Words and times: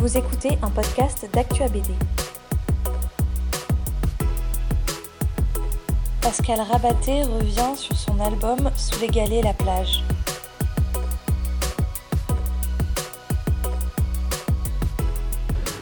Vous 0.00 0.16
écoutez 0.16 0.56
un 0.62 0.70
podcast 0.70 1.28
d'Actua 1.30 1.68
BD. 1.68 1.90
Pascal 6.22 6.58
Rabaté 6.62 7.22
revient 7.24 7.76
sur 7.76 7.94
son 7.94 8.18
album 8.18 8.70
Sous 8.76 8.98
les 9.02 9.08
galets 9.08 9.42
la 9.42 9.52
plage. 9.52 10.02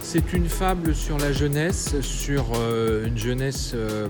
C'est 0.02 0.32
une 0.32 0.48
fable 0.48 0.96
sur 0.96 1.16
la 1.18 1.30
jeunesse, 1.30 2.00
sur 2.00 2.44
euh, 2.56 3.06
une 3.06 3.16
jeunesse 3.16 3.70
euh, 3.76 4.08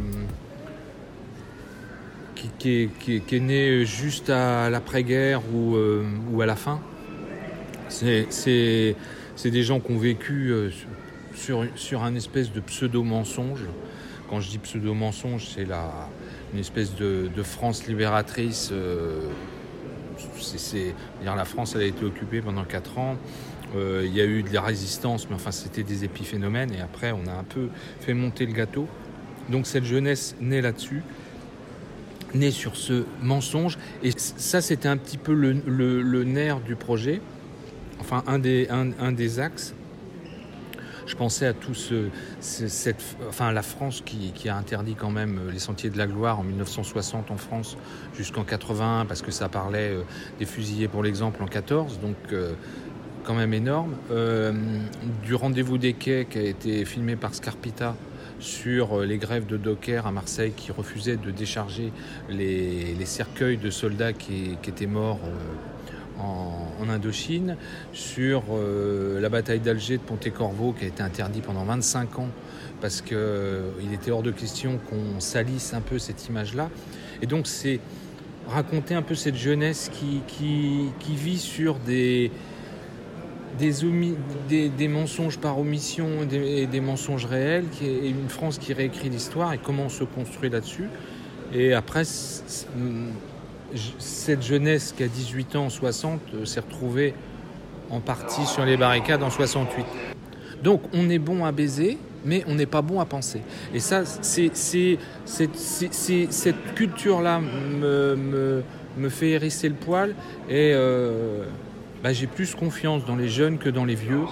qui 2.58 2.88
est 3.30 3.40
née 3.40 3.84
juste 3.84 4.30
à 4.30 4.70
l'après-guerre 4.70 5.42
ou, 5.52 5.76
euh, 5.76 6.06
ou 6.32 6.40
à 6.40 6.46
la 6.46 6.56
fin. 6.56 6.80
C'est- 7.90 8.96
C'est 9.38 9.52
des 9.52 9.62
gens 9.62 9.78
qui 9.78 9.92
ont 9.92 9.98
vécu 9.98 10.50
euh, 10.50 10.70
sur, 11.32 11.64
sur 11.76 12.02
un 12.02 12.16
espèce 12.16 12.50
de 12.52 12.58
pseudo-mensonge. 12.58 13.60
Quand 14.28 14.40
je 14.40 14.50
dis 14.50 14.58
pseudo-mensonge, 14.58 15.46
c'est 15.54 15.62
une 16.52 16.58
espèce 16.58 16.96
de, 16.96 17.30
France 17.44 17.86
libératrice. 17.86 18.70
euh, 18.72 19.20
dire, 21.22 21.36
la 21.36 21.44
France 21.44 21.76
elle 21.76 21.82
a 21.82 21.84
été 21.84 22.04
occupée 22.04 22.40
pendant 22.40 22.64
4 22.64 22.98
ans. 22.98 23.16
Euh, 23.76 24.02
il 24.04 24.12
y 24.12 24.20
a 24.20 24.24
eu 24.24 24.42
de 24.42 24.52
la 24.52 24.60
résistance, 24.60 25.28
mais 25.30 25.36
enfin 25.36 25.52
c'était 25.52 25.84
des 25.84 26.02
épiphénomènes. 26.02 26.74
Et 26.74 26.80
après, 26.80 27.12
on 27.12 27.28
a 27.28 27.32
un 27.32 27.44
peu 27.44 27.68
fait 28.00 28.14
monter 28.14 28.44
le 28.44 28.52
gâteau. 28.52 28.88
Donc 29.50 29.68
cette 29.68 29.84
jeunesse 29.84 30.34
née 30.40 30.60
là-dessus, 30.60 31.04
née 32.34 32.50
sur 32.50 32.74
ce 32.74 33.04
mensonge. 33.22 33.78
Et 34.02 34.10
ça, 34.16 34.60
c'était 34.60 34.88
un 34.88 34.96
petit 34.96 35.16
peu 35.16 35.32
le 35.32 36.24
nerf 36.24 36.58
du 36.58 36.74
projet. 36.74 37.20
Enfin, 38.00 38.22
un 38.26 38.38
des, 38.38 39.40
axes. 39.40 39.74
Je 41.06 41.14
pensais 41.14 41.46
à 41.46 41.54
tout 41.54 41.74
ce, 41.74 42.08
ce- 42.40 42.68
cette, 42.68 43.02
enfin 43.28 43.50
la 43.50 43.62
France 43.62 44.02
qui, 44.04 44.48
a 44.48 44.56
interdit 44.56 44.94
quand 44.94 45.10
même 45.10 45.40
les 45.50 45.58
sentiers 45.58 45.88
de 45.88 45.96
la 45.96 46.06
gloire 46.06 46.38
en 46.38 46.42
1960 46.42 47.30
en 47.30 47.38
France 47.38 47.78
jusqu'en 48.14 48.44
81 48.44 49.06
parce 49.06 49.22
que 49.22 49.30
ça 49.30 49.48
parlait 49.48 49.90
euh, 49.90 50.02
des 50.38 50.44
fusillés 50.44 50.86
pour 50.86 51.02
l'exemple 51.02 51.42
en 51.42 51.46
14, 51.46 52.00
donc 52.00 52.16
euh, 52.32 52.52
quand 53.24 53.34
même 53.34 53.52
énorme. 53.52 53.94
Euh, 54.10 54.52
du 55.24 55.34
rendez-vous 55.34 55.78
des 55.78 55.92
quais 55.92 56.26
qui 56.28 56.38
a 56.38 56.42
été 56.42 56.84
filmé 56.84 57.16
par 57.16 57.34
Scarpita 57.34 57.94
sur 58.40 59.00
euh, 59.00 59.04
les 59.04 59.18
grèves 59.18 59.46
de 59.46 59.56
dockers 59.56 60.06
à 60.06 60.12
Marseille 60.12 60.52
qui 60.56 60.72
refusaient 60.72 61.16
de 61.16 61.30
décharger 61.30 61.92
les, 62.30 62.94
cercueils 63.04 63.56
de 63.56 63.70
soldats 63.70 64.12
qui, 64.12 64.56
étaient 64.66 64.86
morts 64.86 65.20
euh, 65.24 65.30
en, 66.20 66.88
Indochine, 66.88 67.56
sur 67.92 68.44
euh, 68.50 69.20
la 69.20 69.28
bataille 69.28 69.60
d'Alger 69.60 69.98
de 69.98 70.02
Pontecorvo 70.02 70.72
qui 70.72 70.84
a 70.84 70.88
été 70.88 71.02
interdit 71.02 71.42
pendant 71.42 71.64
25 71.64 72.18
ans 72.18 72.28
parce 72.80 73.02
qu'il 73.02 73.92
était 73.92 74.10
hors 74.10 74.22
de 74.22 74.30
question 74.30 74.78
qu'on 74.88 75.20
salisse 75.20 75.74
un 75.74 75.82
peu 75.82 75.98
cette 75.98 76.26
image-là. 76.28 76.70
Et 77.20 77.26
donc 77.26 77.46
c'est 77.46 77.80
raconter 78.48 78.94
un 78.94 79.02
peu 79.02 79.14
cette 79.14 79.36
jeunesse 79.36 79.90
qui, 79.92 81.14
vit 81.14 81.38
sur 81.38 81.74
des, 81.74 82.30
des, 83.58 84.88
mensonges 84.88 85.38
par 85.38 85.58
omission 85.58 86.08
et 86.30 86.66
des, 86.66 86.80
mensonges 86.80 87.26
réels, 87.26 87.66
qui 87.70 87.86
est 87.86 88.08
une 88.08 88.28
France 88.28 88.58
qui 88.58 88.72
réécrit 88.72 89.10
l'histoire 89.10 89.52
et 89.52 89.58
comment 89.58 89.84
on 89.84 89.90
se 89.90 90.04
construit 90.04 90.48
là-dessus. 90.50 90.88
Et 91.52 91.74
après, 91.74 92.04
cette 93.98 94.42
jeunesse 94.42 94.94
qui 94.96 95.02
a 95.02 95.08
18 95.08 95.56
ans 95.56 95.66
en 95.66 95.70
60 95.70 96.20
euh, 96.34 96.44
s'est 96.44 96.60
retrouvée 96.60 97.14
en 97.90 98.00
partie 98.00 98.46
sur 98.46 98.64
les 98.64 98.76
barricades 98.76 99.22
en 99.22 99.30
68. 99.30 99.84
Donc 100.62 100.82
on 100.92 101.08
est 101.08 101.18
bon 101.18 101.44
à 101.44 101.52
baiser, 101.52 101.98
mais 102.24 102.44
on 102.46 102.54
n'est 102.54 102.66
pas 102.66 102.82
bon 102.82 103.00
à 103.00 103.06
penser. 103.06 103.40
Et 103.74 103.80
ça, 103.80 104.04
cette 104.04 104.60
culture-là 106.74 107.40
me, 107.40 108.62
fait 109.08 109.30
hérisser 109.30 109.68
le 109.68 109.74
poil 109.74 110.10
et 110.48 110.72
euh, 110.74 111.44
bah, 112.02 112.12
j'ai 112.12 112.26
plus 112.26 112.54
confiance 112.54 113.04
dans 113.04 113.16
les 113.16 113.28
jeunes 113.28 113.58
que 113.58 113.68
dans 113.68 113.84
les 113.84 113.94
vieux. 113.94 114.24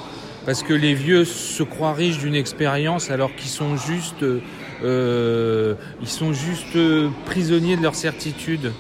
Parce 0.45 0.63
que 0.63 0.75
les 0.75 0.95
vieux 0.95 1.25
se 1.25 1.65
croient 1.65 1.93
riches 1.93 2.19
d'une 2.19 2.37
expérience 2.37 3.11
alors 3.11 3.35
qu'ils 3.35 3.51
sont 3.51 3.77
juste, 3.77 4.25
euh, 4.85 5.75
ils 6.01 6.09
sont 6.09 6.33
juste 6.33 6.79
prisonniers 7.25 7.77
de 7.77 7.83
leur 7.83 7.97
certitude. 7.97 8.73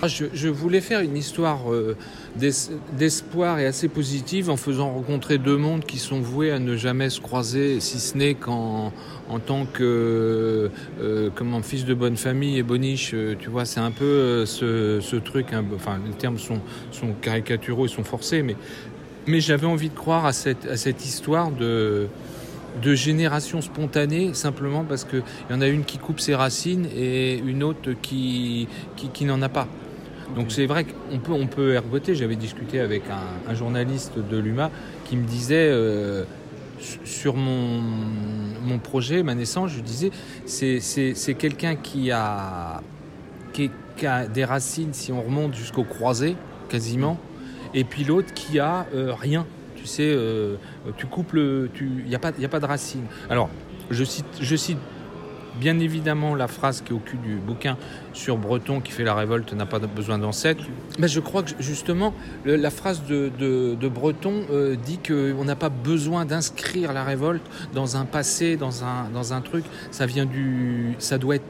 Ah, 0.00 0.06
Je, 0.06 0.48
voulais 0.48 0.80
faire 0.80 1.00
une 1.00 1.16
histoire 1.16 1.72
euh, 1.72 1.96
d'es- 2.36 2.70
d'espoir 2.96 3.58
et 3.58 3.66
assez 3.66 3.88
positive 3.88 4.48
en 4.48 4.56
faisant 4.56 4.92
rencontrer 4.92 5.38
deux 5.38 5.56
mondes 5.56 5.84
qui 5.84 5.98
sont 5.98 6.20
voués 6.20 6.52
à 6.52 6.60
ne 6.60 6.76
jamais 6.76 7.10
se 7.10 7.20
croiser, 7.20 7.80
si 7.80 7.98
ce 7.98 8.16
n'est 8.16 8.34
qu'en 8.34 8.92
en 9.28 9.38
tant 9.40 9.66
que 9.66 10.70
euh, 11.00 11.30
comment 11.34 11.62
fils 11.62 11.84
de 11.84 11.94
bonne 11.94 12.16
famille 12.16 12.58
et 12.58 12.62
boniche. 12.62 13.10
euh, 13.12 13.34
tu 13.40 13.50
vois, 13.50 13.64
c'est 13.64 13.80
un 13.80 13.90
peu 13.90 14.04
euh, 14.04 14.46
ce, 14.46 15.16
truc. 15.16 15.52
hein, 15.52 15.64
enfin, 15.74 15.98
les 16.06 16.12
termes 16.14 16.38
sont, 16.38 16.60
caricaturaux 17.20 17.86
et 17.86 17.88
sont 17.88 18.04
forcés, 18.04 18.42
mais 18.42 18.54
mais 19.26 19.40
j'avais 19.40 19.66
envie 19.66 19.90
de 19.90 19.94
croire 19.94 20.24
à 20.26 20.32
cette, 20.32 20.64
à 20.66 20.76
cette 20.78 21.04
histoire 21.04 21.50
de, 21.50 22.06
de 22.82 22.94
génération 22.94 23.60
spontanée, 23.60 24.32
simplement 24.32 24.84
parce 24.84 25.04
qu'il 25.04 25.22
y 25.50 25.52
en 25.52 25.60
a 25.60 25.66
une 25.66 25.84
qui 25.84 25.98
coupe 25.98 26.20
ses 26.20 26.34
racines 26.36 26.86
et 26.96 27.36
une 27.36 27.62
autre 27.62 27.90
qui, 28.00 28.68
qui 29.12 29.24
n'en 29.26 29.42
a 29.42 29.48
pas. 29.50 29.66
Donc 30.36 30.52
c'est 30.52 30.66
vrai 30.66 30.84
qu'on 30.84 31.18
peut, 31.18 31.32
on 31.32 31.46
peut 31.46 31.74
ergoter. 31.74 32.14
J'avais 32.14 32.36
discuté 32.36 32.80
avec 32.80 33.02
un, 33.10 33.50
un 33.50 33.54
journaliste 33.54 34.12
de 34.18 34.36
l'UMA 34.38 34.70
qui 35.04 35.16
me 35.16 35.24
disait 35.26 35.68
euh, 35.70 36.24
su- 36.78 36.98
sur 37.04 37.34
mon, 37.34 37.80
mon 38.62 38.78
projet, 38.78 39.22
ma 39.22 39.34
naissance, 39.34 39.70
je 39.72 39.80
disais, 39.80 40.10
c'est, 40.44 41.34
quelqu'un 41.38 41.76
qui 41.76 42.10
a, 42.12 42.82
qui, 43.52 43.70
qui 43.96 44.06
a 44.06 44.26
des 44.26 44.44
racines, 44.44 44.92
si 44.92 45.10
on 45.12 45.22
remonte 45.22 45.54
jusqu'au 45.54 45.84
croisé, 45.84 46.36
quasiment, 46.68 47.18
et 47.74 47.84
puis 47.84 48.04
l'autre 48.04 48.32
qui 48.34 48.58
a 48.58 48.86
euh, 48.94 49.12
rien. 49.14 49.46
Tu 49.76 49.86
sais, 49.86 50.08
euh, 50.10 50.56
tu 50.96 51.06
coupes 51.06 51.32
le. 51.32 51.70
Il 51.80 52.04
n'y 52.08 52.14
a, 52.14 52.18
pas- 52.18 52.32
y 52.38 52.44
a 52.44 52.48
pas 52.48 52.60
de 52.60 52.66
racines. 52.66 53.04
Alors, 53.30 53.48
je 53.90 54.04
cite, 54.04 54.26
je 54.40 54.56
cite 54.56 54.78
bien 55.58 55.78
évidemment 55.78 56.34
la 56.34 56.48
phrase 56.48 56.82
qui 56.82 56.92
est 56.92 56.96
au 56.96 56.98
cul 56.98 57.16
du 57.18 57.36
bouquin 57.36 57.76
sur 58.12 58.36
Breton 58.36 58.80
qui 58.80 58.92
fait 58.92 59.04
la 59.04 59.14
révolte 59.14 59.52
n'a 59.52 59.66
pas 59.66 59.78
besoin 59.78 60.18
d'ancêtre. 60.18 60.64
Mais 60.98 61.08
je 61.08 61.20
crois 61.20 61.42
que 61.42 61.50
justement, 61.60 62.14
la 62.44 62.70
phrase 62.70 63.02
de, 63.04 63.88
Breton 63.88 64.44
euh, 64.50 64.76
dit 64.76 64.98
qu'on 64.98 65.44
n'a 65.44 65.56
pas 65.56 65.68
besoin 65.68 66.24
d'inscrire 66.24 66.92
la 66.92 67.04
révolte 67.04 67.42
dans 67.74 67.96
un 67.96 68.04
passé, 68.04 68.56
dans 68.56 68.84
un, 68.84 69.40
truc. 69.40 69.64
Ça 69.90 70.06
vient 70.06 70.26
du. 70.26 70.94
Ça 70.98 71.18
doit 71.18 71.36
être. 71.36 71.44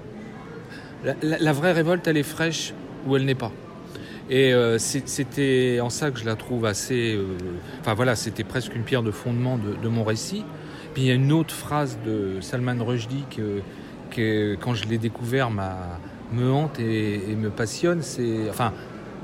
La, 1.23 1.53
vraie 1.53 1.73
révolte, 1.73 2.07
elle 2.09 2.17
est 2.17 2.23
fraîche 2.23 2.75
ou 3.07 3.17
elle 3.17 3.25
n'est 3.25 3.35
pas. 3.35 3.53
Et 4.31 4.53
euh, 4.53 4.79
c'était 4.79 5.79
en 5.81 5.91
ça 5.91 6.11
que 6.11 6.19
je 6.19 6.25
la 6.25 6.37
trouve 6.37 6.67
assez. 6.67 7.15
euh, 7.15 7.37
Enfin 7.81 7.95
voilà, 7.95 8.15
c'était 8.17 8.45
presque 8.45 8.75
une 8.75 8.83
pierre 8.83 9.03
de 9.03 9.11
fondement 9.11 9.57
de, 9.57 9.75
de 9.81 9.89
mon 9.89 10.05
récit. 10.05 10.45
Puis 10.93 11.05
il 11.05 11.09
y 11.09 11.11
a 11.11 11.15
une 11.15 11.33
autre 11.33 11.55
phrase 11.55 11.99
de 12.05 12.41
Salman 12.41 12.85
Rushdie 12.85 13.25
que, 13.35 13.63
quand 14.15 14.75
je 14.75 14.89
l'ai 14.89 14.99
découvert, 14.99 15.51
me 15.51 16.51
hante 16.51 16.79
et, 16.79 17.35
me 17.37 17.51
passionne. 17.51 18.03
Enfin, 18.51 18.73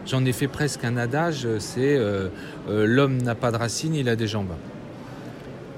j'en 0.06 0.24
ai 0.24 0.32
fait 0.32 0.48
presque 0.48 0.84
un 0.84 0.96
adage. 0.96 1.46
C'est 1.58 1.96
euh, 1.96 2.28
euh, 2.68 2.86
l'homme 2.86 3.20
n'a 3.22 3.34
pas 3.34 3.50
de 3.50 3.56
racines, 3.56 3.94
il 3.94 4.08
a 4.08 4.16
des 4.16 4.26
jambes. 4.26 4.54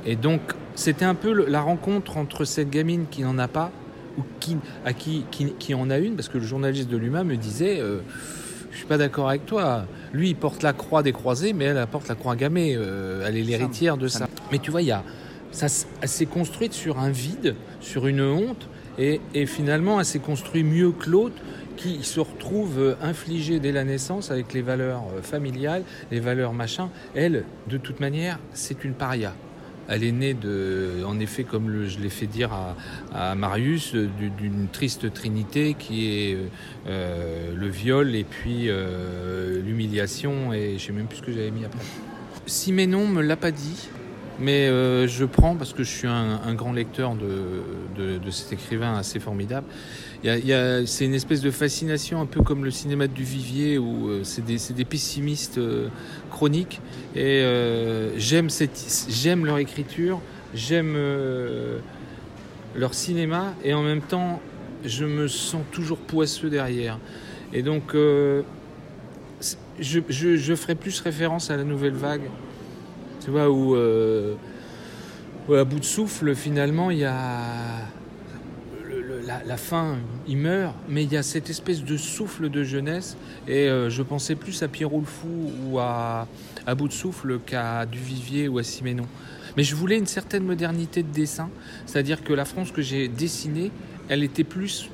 Et 0.05 0.17
donc, 0.17 0.41
c'était 0.75 1.05
un 1.05 1.15
peu 1.15 1.47
la 1.49 1.61
rencontre 1.61 2.17
entre 2.17 2.45
cette 2.45 2.71
gamine 2.71 3.07
qui 3.11 3.23
n'en 3.23 3.39
a 3.39 3.49
pas 3.49 3.73
ou 4.19 4.23
qui, 4.41 4.57
à 4.85 4.93
qui, 4.93 5.25
qui, 5.31 5.75
en 5.75 5.91
a 5.91 5.99
une, 5.99 6.15
parce 6.15 6.29
que 6.29 6.39
le 6.39 6.45
journaliste 6.45 6.89
de 6.89 6.97
l'UMA 6.97 7.25
me 7.25 7.37
disait. 7.37 7.81
euh, 7.81 8.01
je 8.77 8.81
suis 8.81 8.89
pas 8.89 8.99
d'accord 8.99 9.31
avec 9.31 9.47
toi. 9.47 9.87
Lui, 10.13 10.29
il 10.29 10.37
porte 10.37 10.63
la 10.63 10.75
croix 10.75 11.03
des 11.03 11.13
croisés, 11.13 11.55
mais 11.55 11.65
elle, 11.65 11.87
porte 11.87 12.09
la 12.09 12.15
croix 12.15 12.37
gammée. 12.37 12.75
Euh, 12.77 13.25
elle 13.27 13.39
est 13.39 13.43
l'héritière 13.43 13.97
de 13.97 14.07
ça. 14.07 14.29
Mais 14.53 14.59
tu 14.59 14.71
vois, 14.71 14.83
il 14.83 14.95
ça, 15.51 15.67
s'est 15.69 16.27
construite 16.27 16.75
sur 16.75 16.99
un 16.99 17.09
vide, 17.09 17.55
sur 17.81 18.07
une 18.07 18.21
honte, 18.21 18.69
et, 18.99 19.47
finalement, 19.47 19.99
elle 20.01 20.07
s'est 20.07 20.19
construite 20.19 20.65
mieux 20.65 20.91
que 20.93 21.11
l'autre, 21.11 21.37
qui 21.77 22.03
se 22.05 22.21
retrouve 22.21 22.79
euh, 22.79 22.95
infligée 23.03 23.61
dès 23.61 23.71
la 23.73 23.85
naissance 23.85 24.31
avec 24.31 24.55
les 24.55 24.63
valeurs 24.63 25.03
euh, 25.15 25.21
familiales, 25.21 25.83
les 26.11 26.21
valeurs 26.21 26.55
machin. 26.55 26.89
Elle, 27.15 27.45
de 27.69 27.77
toute 27.77 28.01
manière, 28.01 28.39
c'est 28.55 28.83
une 28.83 28.95
paria. 28.95 29.35
Elle 29.89 30.03
est 30.03 30.13
née 30.13 30.33
de, 30.35 31.05
en 31.07 31.21
effet, 31.21 31.45
comme 31.45 31.87
je 31.87 31.99
l'ai 32.01 32.09
fait 32.09 32.27
dire 32.27 32.51
à, 33.15 33.35
Marius, 33.35 33.95
euh, 33.95 34.09
du- 34.19 34.31
d'une 34.31 34.69
triste 34.73 35.13
trinité 35.13 35.77
qui 35.79 36.09
est 36.09 36.39
le 36.87 37.69
viol 37.69 38.15
et 38.15 38.25
puis 38.25 38.69
l'humiliation 39.65 40.53
et 40.53 40.77
je 40.79 40.87
sais 40.87 40.93
même 40.93 41.07
plus 41.07 41.19
ce 41.19 41.23
que 41.23 41.33
j'avais 41.33 41.51
mis 41.51 41.65
après. 41.65 41.79
Siménon 42.47 43.07
me 43.07 43.23
l'a 43.23 43.37
pas 43.37 43.51
dit, 43.51 43.89
mais 44.39 44.69
euh, 44.69 45.07
je 45.09 45.25
prends 45.25 45.57
parce 45.57 45.73
que 45.73 45.83
je 45.83 45.91
suis 45.91 46.09
un, 46.09 46.41
un 46.45 46.55
grand 46.55 46.73
lecteur 46.73 47.15
de, 47.15 47.63
de, 47.97 48.19
de, 48.19 48.31
cet 48.31 48.53
écrivain 48.53 48.95
assez 48.97 49.19
formidable. 49.19 49.67
Y 50.25 50.29
a, 50.29 50.39
y 50.39 50.53
a, 50.53 50.87
c'est 50.87 51.05
une 51.05 51.15
espèce 51.15 51.41
de 51.41 51.51
fascination, 51.51 52.21
un 52.21 52.27
peu 52.27 52.43
comme 52.43 52.65
le 52.65 52.71
cinéma 52.71 53.07
du 53.07 53.23
Vivier, 53.23 53.79
où 53.79 54.09
euh, 54.09 54.25
c'est 54.25 54.45
des, 54.45 54.59
des, 54.75 54.85
pessimistes 54.85 55.59
euh, 55.59 55.89
chroniques. 56.31 56.81
Et 57.15 57.43
euh, 57.43 58.19
j'aime, 58.19 58.51
cette, 58.51 59.07
j'aime 59.09 59.47
leur 59.47 59.59
écriture, 59.59 60.21
j'aime 60.55 60.95
euh, 60.97 61.79
leur 62.75 62.95
cinéma, 62.95 63.55
et 63.65 63.73
en 63.73 63.83
même 63.83 64.03
temps, 64.03 64.41
je 64.85 65.05
me 65.05 65.29
sens 65.29 65.63
toujours 65.73 65.99
poisseux 65.99 66.51
derrière. 66.51 66.99
Et 67.53 67.63
donc, 67.63 67.93
je, 67.95 68.43
je, 69.81 70.37
je 70.37 70.55
ferai 70.55 70.75
plus 70.75 71.01
référence 71.01 71.51
à 71.51 71.57
la 71.57 71.65
nouvelle 71.65 71.95
vague 71.95 72.29
tu 73.27 73.33
vois, 73.33 73.51
où, 73.51 73.75
euh, 73.75 74.37
où, 75.49 75.55
à 75.55 75.65
bout 75.65 75.81
de 75.81 75.85
souffle, 75.85 76.37
finalement, 76.37 76.93
il 76.93 76.99
y 76.99 77.05
a. 77.05 77.41
La, 79.27 79.43
la, 79.45 79.57
fin, 79.57 79.97
il 80.29 80.37
meurt, 80.37 80.77
mais 80.89 81.03
il 81.03 81.13
y 81.13 81.17
a 81.17 81.25
cette 81.25 81.51
espèce 81.51 81.83
de 81.83 81.97
souffle 81.97 82.49
de 82.49 82.63
jeunesse. 82.63 83.17
Et 83.49 83.69
euh, 83.69 83.91
je 83.91 84.05
pensais 84.05 84.37
plus 84.37 84.63
à 84.63 84.69
Pierrot 84.69 85.01
le 85.01 85.07
Fou 85.07 85.51
ou 85.65 85.81
à, 85.81 86.29
à 86.65 86.75
bout 86.77 86.87
de 86.87 86.93
souffle 86.93 87.41
qu'à 87.45 87.85
Duvivier 87.85 88.47
ou 88.47 88.59
à 88.59 88.63
Siménon. 88.63 89.07
Mais 89.57 89.65
je 89.65 89.75
voulais 89.75 89.99
une 89.99 90.07
certaine 90.07 90.45
modernité 90.45 91.03
de 91.03 91.13
dessin, 91.13 91.51
c'est-à-dire 91.87 92.23
que 92.23 92.33
la 92.33 92.45
France 92.45 92.71
que 92.71 92.83
j'ai 92.83 93.09
dessinée, 93.09 93.73
elle 94.09 94.23
était 94.23 94.45
plus 94.45 94.89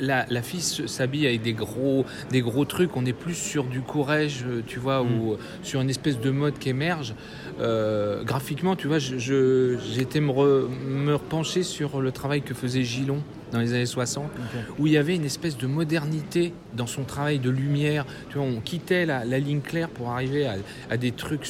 la, 0.00 0.26
la, 0.28 0.42
fille 0.42 0.60
s'habille 0.60 1.26
avec 1.26 1.42
des 1.42 1.52
gros, 1.52 2.04
des 2.30 2.40
gros 2.40 2.64
trucs. 2.64 2.96
On 2.96 3.04
est 3.04 3.12
plus 3.12 3.34
sur 3.34 3.64
du 3.64 3.80
courage, 3.80 4.44
tu 4.66 4.78
vois, 4.78 5.02
mm. 5.02 5.20
ou 5.20 5.36
sur 5.62 5.80
une 5.80 5.90
espèce 5.90 6.20
de 6.20 6.30
mode 6.30 6.58
qui 6.58 6.68
émerge. 6.70 7.14
Euh, 7.60 8.24
graphiquement, 8.24 8.76
tu 8.76 8.88
vois, 8.88 8.98
été 8.98 10.20
me, 10.20 10.30
re, 10.30 10.68
me 10.86 11.14
repencher 11.14 11.62
sur 11.62 12.00
le 12.00 12.10
travail 12.12 12.42
que 12.42 12.54
faisait 12.54 12.82
Gillon 12.82 13.22
dans 13.52 13.60
les 13.60 13.74
années 13.74 13.86
60, 13.86 14.24
okay. 14.24 14.64
où 14.78 14.86
il 14.86 14.94
y 14.94 14.96
avait 14.96 15.14
une 15.14 15.26
espèce 15.26 15.58
de 15.58 15.66
modernité 15.66 16.54
dans 16.74 16.86
son 16.86 17.04
travail 17.04 17.38
de 17.38 17.50
lumière. 17.50 18.06
Tu 18.30 18.38
vois, 18.38 18.46
on 18.46 18.60
quittait 18.60 19.04
la, 19.04 19.24
la 19.24 19.38
ligne 19.38 19.60
claire 19.60 19.90
pour 19.90 20.10
arriver 20.10 20.46
à, 20.46 20.54
à 20.90 20.96
des 20.96 21.12
trucs 21.12 21.46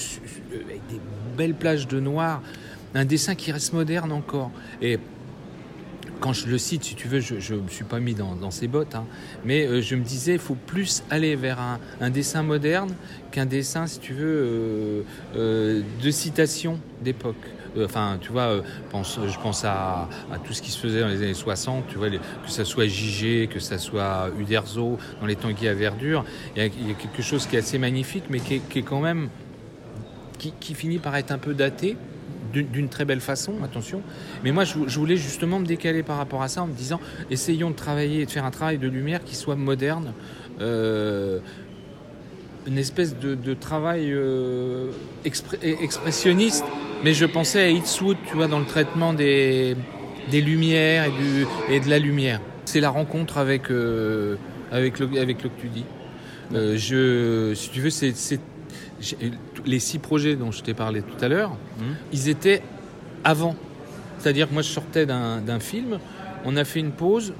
avec 0.51 0.81
des 0.91 1.01
belles 1.37 1.55
plages 1.55 1.87
de 1.87 2.01
noir. 2.01 2.43
Un 2.95 3.05
dessin 3.05 3.35
qui 3.35 3.53
reste 3.53 3.73
moderne 3.73 4.13
encore. 4.13 4.51
Et 4.83 4.99
quand 6.23 6.33
je 6.33 6.47
le 6.47 6.57
cite, 6.57 6.85
si 6.85 6.95
tu 6.95 7.09
veux, 7.09 7.19
je 7.19 7.55
ne 7.55 7.61
me 7.61 7.69
suis 7.69 7.85
pas 7.85 7.99
mis 7.99 8.15
dans, 8.15 8.37
dans 8.37 8.53
ces 8.53 8.69
bottes, 8.69 8.95
hein, 8.95 9.05
mais 9.45 9.67
euh, 9.67 9.83
je 9.83 9.97
me 9.97 10.05
disais, 10.05 10.35
il 10.35 10.39
faut 10.39 10.55
plus 10.55 11.03
aller 11.11 11.35
vers 11.35 11.59
un, 12.01 12.11
dessin 12.11 12.45
moderne 12.45 12.95
qu'un 13.33 13.45
dessin, 13.45 13.89
si 13.89 13.99
tu 13.99 14.15
veux, 14.15 14.25
euh, 14.25 15.03
euh, 15.37 15.83
de 16.01 16.11
citation 16.13 16.79
d'époque. 17.03 17.45
Enfin, 17.83 18.19
tu 18.21 18.31
vois, 18.31 18.63
je 18.93 19.39
pense 19.41 19.65
à, 19.65 20.09
tout 20.45 20.53
ce 20.53 20.63
qui 20.63 20.71
se 20.71 20.79
faisait 20.79 21.01
dans 21.01 21.09
les 21.09 21.23
années 21.23 21.35
60, 21.35 21.89
tu 21.89 21.97
vois, 21.97 22.11
que 22.11 22.19
ça 22.51 22.65
soit 22.65 22.87
Jigé, 22.87 23.49
que 23.53 23.61
ça 23.61 23.79
soit 23.79 24.31
Uderzo, 24.39 24.99
dans 25.21 25.27
les 25.27 25.37
Tanguy 25.37 25.69
à 25.69 25.75
verdure. 25.75 26.25
Il 26.55 26.63
y, 26.63 26.67
a, 26.67 26.69
il 26.69 26.89
y, 26.89 26.91
a, 26.91 26.95
quelque 26.95 27.23
chose 27.23 27.47
qui 27.47 27.57
est 27.57 27.61
assez 27.61 27.79
magnifique, 27.79 28.25
mais 28.29 28.41
qui 28.41 28.57
est, 28.57 28.83
quand 28.83 29.01
même. 29.01 29.29
Qui 30.39 30.75
finit 30.75 30.99
par 30.99 31.17
être 31.17 31.31
un 31.31 31.39
peu 31.39 31.55
daté, 31.55 31.97
d'une 32.53 32.89
très 32.89 33.05
belle 33.05 33.21
façon, 33.21 33.55
attention. 33.65 34.03
Mais 34.45 34.53
moi, 34.53 34.65
je, 34.65 34.99
voulais 34.99 35.17
justement 35.17 35.59
me 35.59 35.67
décaler 35.67 36.03
par 36.03 36.19
rapport 36.19 36.43
à 36.43 36.49
ça 36.49 36.63
en 36.63 36.67
me 36.67 36.75
disant, 36.75 37.01
essayons 37.31 37.71
de 37.71 37.75
travailler, 37.75 38.27
de 38.27 38.31
faire 38.31 38.45
un 38.45 38.51
travail 38.51 38.79
de 38.79 38.89
lumière 38.89 39.25
qui 39.25 39.35
soit 39.35 39.57
moderne, 39.57 40.13
euh, 40.61 41.41
une 42.67 42.79
espèce 42.79 43.17
de, 43.17 43.55
travail 43.55 44.13
euh, 44.13 44.91
expr 45.25 45.57
expressionniste. 45.63 46.65
Mais 47.05 47.15
je 47.15 47.27
pensais 47.27 47.61
à 47.61 47.71
Eastwood, 47.71 48.17
tu 48.29 48.37
vois, 48.37 48.47
dans 48.47 48.61
le 48.61 48.67
traitement 48.67 49.13
des, 49.13 49.77
des 50.31 50.41
lumières 50.41 51.07
et, 51.07 51.11
du, 51.11 51.47
et 51.69 51.81
de 51.81 51.91
la 51.91 51.99
lumière. 51.99 52.41
C'est 52.65 52.81
la 52.81 52.91
rencontre 52.91 53.39
avec, 53.39 53.71
euh, 53.71 54.37
avec, 54.71 55.01
le, 55.01 55.07
avec 55.19 55.43
le 55.43 55.49
que 55.49 55.61
tu 55.61 55.69
dis. 55.69 55.85
Je, 56.53 57.53
si 57.55 57.71
tu 57.71 57.81
veux, 57.81 57.91
c'est 57.91 58.13
les 59.65 59.79
six 59.79 59.99
projets 59.99 60.37
dont 60.37 60.51
je 60.51 60.63
t'ai 60.63 60.75
parlé 60.75 61.03
tout 61.03 61.25
à 61.25 61.29
l'heure, 61.29 61.51
mmh. 61.51 61.83
ils 62.13 62.29
étaient 62.29 62.63
avant. 63.25 63.57
C'est-à-dire 64.19 64.49
que 64.49 64.53
moi, 64.53 64.63
je 64.63 64.69
sortais 64.69 65.07
d'un 65.07 65.61
film, 65.61 65.99
on 66.45 66.57
a 66.57 66.65
fait 66.65 66.81
une 66.81 66.93
pause, 66.93 67.35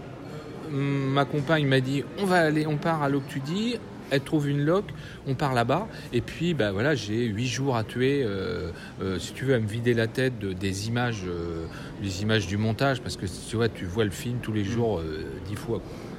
ma 0.71 1.25
compagne 1.25 1.67
m'a 1.67 1.81
dit 1.81 2.03
on 2.19 2.25
va 2.25 2.41
aller, 2.41 2.67
on 2.67 2.77
part 2.77 3.03
à 3.03 3.09
l'Octudie, 3.09 3.77
elle 4.11 4.21
trouve 4.21 4.49
une 4.49 4.65
loc, 4.65 4.85
on 5.27 5.35
part 5.35 5.55
là-bas, 5.55 5.89
et 6.13 6.21
puis 6.21 6.55
bah 6.55 6.71
voilà, 6.71 6.95
j'ai 6.95 7.25
huit 7.25 7.47
jours 7.47 7.77
à 7.77 7.85
tuer, 7.85 8.23
euh, 8.23 8.71
euh, 9.01 9.19
si 9.19 9.33
tu 9.33 9.47
veux, 9.47 9.55
à 9.55 9.59
me 9.59 9.67
vider 9.67 9.95
la 9.95 10.07
tête 10.07 10.39
de, 10.39 10.53
des 10.53 10.89
images, 10.89 11.23
euh, 11.27 11.65
des 12.03 12.23
images 12.23 12.47
du 12.47 12.59
montage, 12.59 13.01
parce 13.01 13.17
que 13.17 13.27
tu 13.27 13.57
vois, 13.57 13.69
tu 13.69 13.87
vois 13.87 14.05
le 14.05 14.11
film 14.11 14.39
tous 14.43 14.53
les 14.53 14.65
jours 14.65 15.01
dix 15.47 15.57
fois. 15.57 15.79
Quoi. 15.79 16.12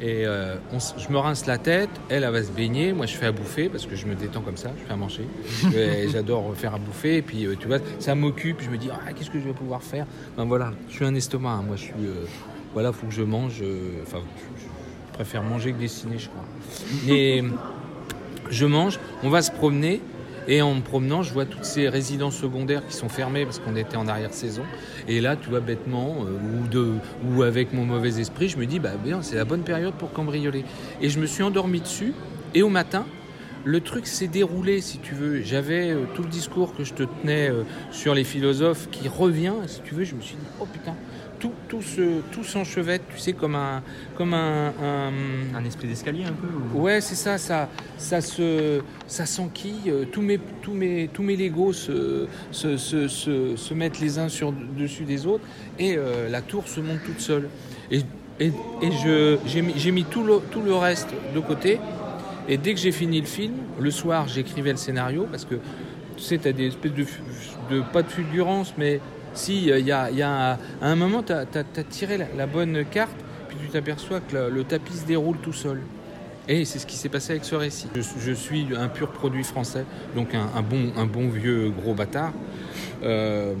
Et 0.00 0.24
euh, 0.24 0.56
on, 0.72 0.78
je 0.78 1.12
me 1.12 1.18
rince 1.18 1.44
la 1.44 1.58
tête, 1.58 1.90
elle, 2.08 2.24
elle 2.24 2.32
va 2.32 2.42
se 2.42 2.50
baigner, 2.50 2.94
moi 2.94 3.04
je 3.04 3.16
fais 3.16 3.26
à 3.26 3.32
bouffer 3.32 3.68
parce 3.68 3.84
que 3.84 3.96
je 3.96 4.06
me 4.06 4.14
détends 4.14 4.40
comme 4.40 4.56
ça, 4.56 4.70
je 4.78 4.86
fais 4.86 4.92
à 4.92 4.96
manger. 4.96 5.26
J'adore 6.10 6.54
faire 6.56 6.74
à 6.74 6.78
bouffer, 6.78 7.18
et 7.18 7.22
puis 7.22 7.44
euh, 7.44 7.54
tu 7.58 7.68
vois, 7.68 7.78
ça 7.98 8.14
m'occupe, 8.14 8.62
je 8.62 8.70
me 8.70 8.78
dis, 8.78 8.88
ah, 8.90 9.12
qu'est-ce 9.12 9.30
que 9.30 9.38
je 9.38 9.44
vais 9.44 9.52
pouvoir 9.52 9.82
faire? 9.82 10.06
Ben, 10.38 10.46
voilà, 10.46 10.72
je 10.88 10.94
suis 10.94 11.04
un 11.04 11.14
estomac, 11.14 11.50
hein. 11.50 11.64
moi 11.66 11.76
je 11.76 11.82
suis. 11.82 11.92
Euh, 12.00 12.24
voilà, 12.72 12.92
faut 12.92 13.06
que 13.06 13.12
je 13.12 13.22
mange. 13.22 13.62
Enfin, 14.02 14.20
je, 14.56 14.62
je, 14.62 15.12
préfère 15.12 15.42
manger 15.42 15.72
que 15.72 15.78
dessiner, 15.78 16.18
je 16.18 16.28
crois. 16.28 16.44
Mais 17.06 17.42
je 18.48 18.64
mange, 18.64 18.98
on 19.22 19.28
va 19.28 19.42
se 19.42 19.50
promener, 19.50 20.00
et 20.48 20.62
en 20.62 20.74
me 20.74 20.80
promenant, 20.80 21.22
je 21.22 21.32
vois 21.32 21.44
toutes 21.44 21.64
ces 21.64 21.88
résidences 21.88 22.36
secondaires 22.36 22.86
qui 22.86 22.94
sont 22.94 23.08
fermées 23.08 23.44
parce 23.44 23.58
qu'on 23.58 23.76
était 23.76 23.96
en 23.96 24.08
arrière-saison. 24.08 24.62
Et 25.08 25.20
là, 25.20 25.36
tu 25.36 25.50
vois, 25.50 25.60
bêtement, 25.60 26.24
euh, 26.24 26.98
ou, 27.28 27.42
avec 27.42 27.72
mon 27.72 27.84
mauvais 27.84 28.20
esprit, 28.20 28.48
je 28.48 28.56
me 28.56 28.66
dis, 28.66 28.78
bah 28.78 28.92
bien, 29.02 29.22
c'est 29.22 29.36
la 29.36 29.44
bonne 29.44 29.62
période 29.62 29.94
pour 29.94 30.12
cambrioler. 30.12 30.64
Et 31.00 31.08
je 31.08 31.18
me 31.18 31.26
suis 31.26 31.42
endormi 31.42 31.80
dessus. 31.80 32.14
Et 32.54 32.62
au 32.62 32.68
matin, 32.68 33.04
le 33.64 33.80
truc 33.80 34.06
s'est 34.06 34.28
déroulé, 34.28 34.80
si 34.80 34.98
tu 34.98 35.14
veux. 35.14 35.42
J'avais 35.42 35.90
euh, 35.90 36.04
tout 36.14 36.22
le 36.22 36.28
discours 36.28 36.74
que 36.74 36.84
je 36.84 36.94
te 36.94 37.02
tenais 37.02 37.50
euh, 37.50 37.62
sur 37.90 38.14
les 38.14 38.24
philosophes 38.24 38.88
qui 38.90 39.08
revient. 39.08 39.54
Si 39.66 39.80
tu 39.82 39.94
veux, 39.94 40.04
je 40.04 40.14
me 40.14 40.20
suis 40.20 40.36
dit, 40.36 40.46
oh 40.60 40.66
putain, 40.66 40.94
tout, 41.40 41.52
tout, 41.68 41.82
se, 41.82 42.20
tout 42.30 42.44
s'enchevêtre, 42.44 43.04
tu 43.12 43.18
sais, 43.18 43.32
comme 43.32 43.56
un, 43.56 43.82
comme 44.16 44.34
un, 44.34 44.68
un, 44.68 45.12
un 45.56 45.64
esprit 45.64 45.88
d'escalier 45.88 46.24
un 46.24 46.32
peu. 46.32 46.46
Ou... 46.74 46.82
Ouais, 46.82 47.00
c'est 47.00 47.16
ça, 47.16 47.38
ça, 47.38 47.68
ça 47.98 48.20
se, 48.20 48.82
ça 49.08 49.26
s'enquille. 49.26 49.92
Tous 50.12 50.20
mes, 50.22 50.38
tous 50.62 50.72
mes, 50.72 51.08
tous 51.12 51.22
mes 51.22 51.36
Legos 51.36 51.72
se, 51.72 52.28
se, 52.52 52.76
se, 52.76 53.08
se, 53.08 53.56
se 53.56 53.74
mettent 53.74 54.00
les 54.00 54.18
uns 54.18 54.28
sur 54.28 54.52
dessus 54.52 55.04
des 55.04 55.26
autres 55.26 55.44
et 55.78 55.96
euh, 55.96 56.28
la 56.28 56.42
tour 56.42 56.68
se 56.68 56.80
monte 56.80 57.02
toute 57.04 57.20
seule. 57.20 57.48
Et, 57.90 58.02
et, 58.38 58.52
et 58.82 58.92
je, 59.02 59.38
j'ai 59.46 59.62
mis, 59.62 59.72
j'ai 59.76 59.90
mis 59.90 60.04
tout 60.04 60.22
le, 60.22 60.40
tout 60.50 60.62
le 60.62 60.74
reste 60.74 61.08
de 61.34 61.40
côté. 61.40 61.80
Et 62.48 62.58
dès 62.58 62.74
que 62.74 62.80
j'ai 62.80 62.92
fini 62.92 63.20
le 63.20 63.26
film, 63.26 63.54
le 63.78 63.90
soir, 63.90 64.28
j'écrivais 64.28 64.72
le 64.72 64.76
scénario 64.76 65.26
parce 65.30 65.44
que 65.44 65.56
tu 66.16 66.22
sais, 66.22 66.38
tu 66.38 66.48
as 66.48 66.52
des 66.52 66.66
espèces 66.66 66.92
de, 66.92 67.06
de, 67.70 67.80
pas 67.92 68.02
de 68.02 68.08
fulgurance, 68.08 68.74
mais 68.76 69.00
si, 69.34 69.66
il 69.66 69.86
y 69.86 69.92
a, 69.92 70.58
à 70.82 70.86
un 70.86 70.96
moment, 70.96 71.22
tu 71.22 71.32
as, 71.32 71.84
tiré 71.88 72.18
la, 72.36 72.46
bonne 72.46 72.84
carte, 72.84 73.16
puis 73.48 73.58
tu 73.60 73.68
t'aperçois 73.68 74.20
que 74.20 74.36
le, 74.36 74.64
tapis 74.64 74.94
se 74.94 75.06
déroule 75.06 75.36
tout 75.38 75.52
seul. 75.52 75.80
Et 76.48 76.64
c'est 76.64 76.78
ce 76.78 76.86
qui 76.86 76.96
s'est 76.96 77.08
passé 77.08 77.32
avec 77.32 77.44
ce 77.44 77.54
récit. 77.54 77.88
Je, 77.94 78.32
suis 78.32 78.66
un 78.76 78.88
pur 78.88 79.08
produit 79.12 79.44
français, 79.44 79.84
donc 80.16 80.34
un, 80.34 80.62
bon, 80.62 80.92
un 80.96 81.06
bon 81.06 81.28
vieux 81.28 81.70
gros 81.70 81.94
bâtard. 81.94 82.32
Euh, 83.02 83.54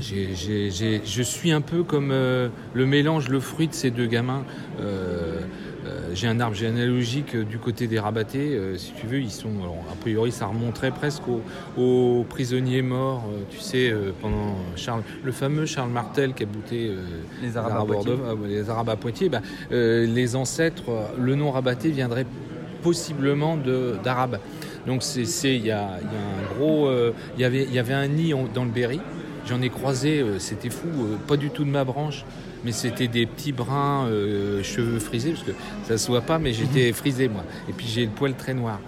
je 0.00 1.22
suis 1.22 1.50
un 1.50 1.60
peu 1.60 1.82
comme 1.82 2.10
euh, 2.12 2.48
le 2.74 2.86
mélange, 2.86 3.28
le 3.28 3.40
fruit 3.40 3.68
de 3.68 3.74
ces 3.74 3.90
deux 3.90 4.06
gamins. 4.06 4.44
Euh, 6.18 6.26
euh, 6.26 6.28
j'ai 6.28 6.28
un 6.28 6.40
arbre 6.40 6.56
généalogique 6.56 7.36
du 7.36 7.58
côté 7.58 7.86
des 7.86 7.98
rabattés, 7.98 8.54
euh, 8.54 8.76
si 8.76 8.92
tu 8.92 9.06
veux, 9.06 9.20
ils 9.20 9.30
sont, 9.30 9.50
alors, 9.62 9.84
a 9.92 9.96
priori, 10.00 10.32
ça 10.32 10.46
remonterait 10.46 10.90
presque 10.90 11.22
aux, 11.28 11.42
aux 11.80 12.24
prisonniers 12.28 12.82
morts, 12.82 13.24
euh, 13.32 13.42
tu 13.50 13.58
sais, 13.58 13.92
pendant 14.20 14.56
Charles, 14.76 15.02
le 15.24 15.32
fameux 15.32 15.66
Charles 15.66 15.90
Martel 15.90 16.34
qui 16.34 16.42
a 16.42 16.46
bouté 16.46 16.92
les 17.42 17.56
Arabes 17.56 17.82
à 17.82 17.84
Poitiers. 17.84 18.16
les 18.46 18.70
Arabes 18.70 18.90
à 18.90 18.96
Poitiers. 18.96 19.28
Bah, 19.28 19.42
les 19.70 20.36
ancêtres, 20.36 20.84
le 21.18 21.34
nom 21.34 21.50
rabatté 21.50 21.90
viendrait 21.90 22.26
possiblement 22.82 23.56
d'Arabes. 24.02 24.38
Donc 24.86 25.02
c'est, 25.02 25.56
il 25.56 25.66
y 25.66 25.70
a, 25.70 25.74
y 25.74 25.80
a, 25.80 25.80
un 25.80 26.54
gros, 26.54 26.90
il 27.36 27.40
y 27.40 27.44
avait, 27.44 27.64
il 27.64 27.74
y 27.74 27.78
avait 27.78 27.94
un 27.94 28.08
nid 28.08 28.34
dans 28.54 28.64
le 28.64 28.70
Berry. 28.70 29.00
J'en 29.46 29.62
ai 29.62 29.70
croisé, 29.70 30.24
c'était 30.38 30.70
fou, 30.70 30.88
pas 31.26 31.36
du 31.36 31.50
tout 31.50 31.64
de 31.64 31.70
ma 31.70 31.84
branche 31.84 32.24
mais 32.64 32.72
c'était 32.72 33.08
des 33.08 33.26
petits 33.26 33.52
brins 33.52 34.06
euh, 34.06 34.62
cheveux 34.62 34.98
frisés, 34.98 35.32
parce 35.32 35.44
que 35.44 35.52
ça 35.86 35.98
se 35.98 36.06
voit 36.08 36.22
pas, 36.22 36.38
mais 36.38 36.52
j'étais 36.52 36.92
frisé 36.92 37.28
moi. 37.28 37.44
Et 37.68 37.72
puis 37.72 37.86
j'ai 37.86 38.04
le 38.04 38.10
poil 38.10 38.34
très 38.34 38.54
noir. 38.54 38.80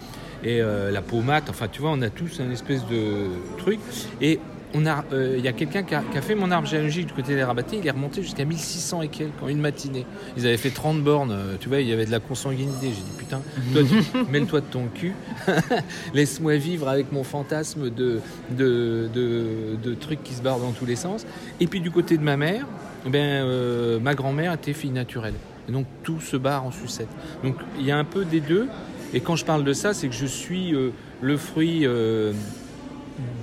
Et 0.42 0.60
euh, 0.60 0.90
la 0.90 1.02
peau 1.02 1.20
mate, 1.20 1.50
enfin 1.50 1.68
tu 1.68 1.80
vois, 1.80 1.90
on 1.90 2.02
a 2.02 2.10
tous 2.10 2.40
un 2.40 2.50
espèce 2.50 2.86
de 2.86 3.26
truc. 3.58 3.78
Et 4.20 4.40
on 4.74 4.86
a, 4.86 5.04
euh, 5.12 5.34
il 5.38 5.44
y 5.44 5.48
a 5.48 5.52
quelqu'un 5.52 5.82
qui, 5.82 5.94
a, 5.94 6.02
fait 6.22 6.34
mon 6.34 6.50
arbre 6.50 6.66
géologique 6.66 7.06
du 7.06 7.12
côté 7.12 7.34
des 7.34 7.42
rabattés, 7.42 7.78
il 7.78 7.86
est 7.86 7.90
remonté 7.90 8.22
jusqu'à 8.22 8.44
1600 8.44 9.02
et 9.02 9.08
quelques 9.08 9.42
en 9.42 9.48
une 9.48 9.60
matinée. 9.60 10.06
Ils 10.36 10.46
avaient 10.46 10.56
fait 10.56 10.70
30 10.70 11.02
bornes, 11.02 11.32
euh, 11.32 11.56
tu 11.58 11.68
vois, 11.68 11.80
il 11.80 11.88
y 11.88 11.92
avait 11.92 12.06
de 12.06 12.10
la 12.10 12.20
consanguinité. 12.20 12.88
J'ai 12.88 13.02
dit 13.02 13.16
putain, 13.18 13.40
toi, 13.72 13.82
mêle-toi 14.30 14.60
de 14.60 14.66
ton 14.66 14.86
cul, 14.94 15.12
laisse-moi 16.14 16.56
vivre 16.56 16.88
avec 16.88 17.12
mon 17.12 17.24
fantasme 17.24 17.90
de 17.90 18.20
de, 18.50 19.08
de, 19.12 19.94
trucs 19.94 20.22
qui 20.22 20.34
se 20.34 20.42
barrent 20.42 20.60
dans 20.60 20.72
tous 20.72 20.86
les 20.86 20.96
sens. 20.96 21.26
Et 21.60 21.66
puis 21.66 21.80
du 21.80 21.90
côté 21.90 22.16
de 22.16 22.22
ma 22.22 22.36
mère, 22.36 22.66
eh 23.06 23.10
ben, 23.10 23.18
euh, 23.18 23.98
ma 23.98 24.14
grand-mère 24.14 24.52
était 24.52 24.72
fille 24.72 24.90
naturelle. 24.90 25.34
Et 25.68 25.72
donc 25.72 25.86
tout 26.02 26.20
se 26.20 26.36
barre 26.36 26.64
en 26.64 26.70
sucette. 26.70 27.08
Donc 27.42 27.56
il 27.78 27.84
y 27.84 27.90
a 27.90 27.98
un 27.98 28.04
peu 28.04 28.24
des 28.24 28.40
deux. 28.40 28.68
Et 29.12 29.20
quand 29.20 29.36
je 29.36 29.44
parle 29.44 29.64
de 29.64 29.72
ça, 29.72 29.92
c'est 29.92 30.08
que 30.08 30.14
je 30.14 30.26
suis 30.26 30.72
le 31.20 31.36
fruit 31.36 31.84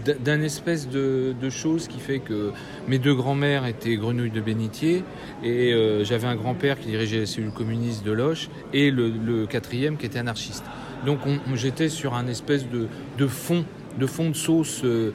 d'un 0.06 0.42
espèce 0.42 0.88
de, 0.90 1.36
chose 1.50 1.88
qui 1.88 2.00
fait 2.00 2.20
que 2.20 2.52
mes 2.88 3.00
deux 3.00 3.16
grands-mères 3.16 3.66
étaient 3.66 3.96
grenouilles 3.96 4.32
de 4.32 4.42
bénitier 4.42 5.04
et 5.44 5.74
euh, 5.74 6.04
j'avais 6.04 6.28
un 6.28 6.36
grand-père 6.36 6.80
qui 6.80 6.88
dirigeait 6.88 7.20
la 7.20 7.26
cellule 7.26 7.52
communiste 7.52 8.06
de 8.06 8.12
Loche 8.12 8.50
et 8.74 8.92
le, 8.92 9.46
quatrième 9.46 9.98
qui 9.98 10.06
était 10.06 10.20
anarchiste. 10.20 10.64
Donc 11.06 11.20
j'étais 11.56 11.90
sur 11.90 12.16
un 12.16 12.28
espèce 12.28 12.66
de, 12.68 13.28
fond, 13.28 13.66
de 13.98 14.06
fond 14.06 14.30
de 14.30 14.36
sauce 14.36 14.82
euh, 14.84 15.14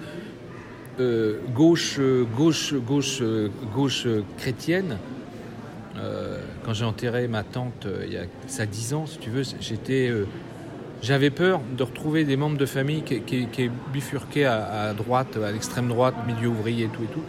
euh, 1.01 1.39
gauche, 1.55 1.99
gauche, 2.37 2.75
gauche, 2.75 3.23
gauche 3.75 4.07
chrétienne. 4.39 4.99
quand 6.65 6.75
j'ai 6.75 6.85
enterré 6.85 7.29
ma 7.29 7.43
tante 7.43 7.87
il 8.07 8.13
y 8.13 8.17
a 8.17 8.25
ça 8.47 8.67
10 8.67 8.95
ans, 8.95 9.07
si 9.07 9.19
tu 9.19 9.31
veux, 9.31 9.43
j'étais 9.61 10.11
j'avais 11.03 11.31
peur 11.31 11.61
de 11.77 11.83
retrouver 11.83 12.25
des 12.25 12.37
membres 12.37 12.57
de 12.57 12.67
famille 12.67 13.03
qui, 13.03 13.21
qui, 13.21 13.71
bifurquaient 13.93 14.45
à, 14.45 14.95
droite, 14.95 15.37
à 15.37 15.51
l'extrême 15.51 15.89
droite, 15.89 16.15
milieu 16.27 16.49
ouvrier 16.49 16.85
et 16.85 16.89
tout 16.89 17.03
et 17.03 17.13
tout. 17.13 17.23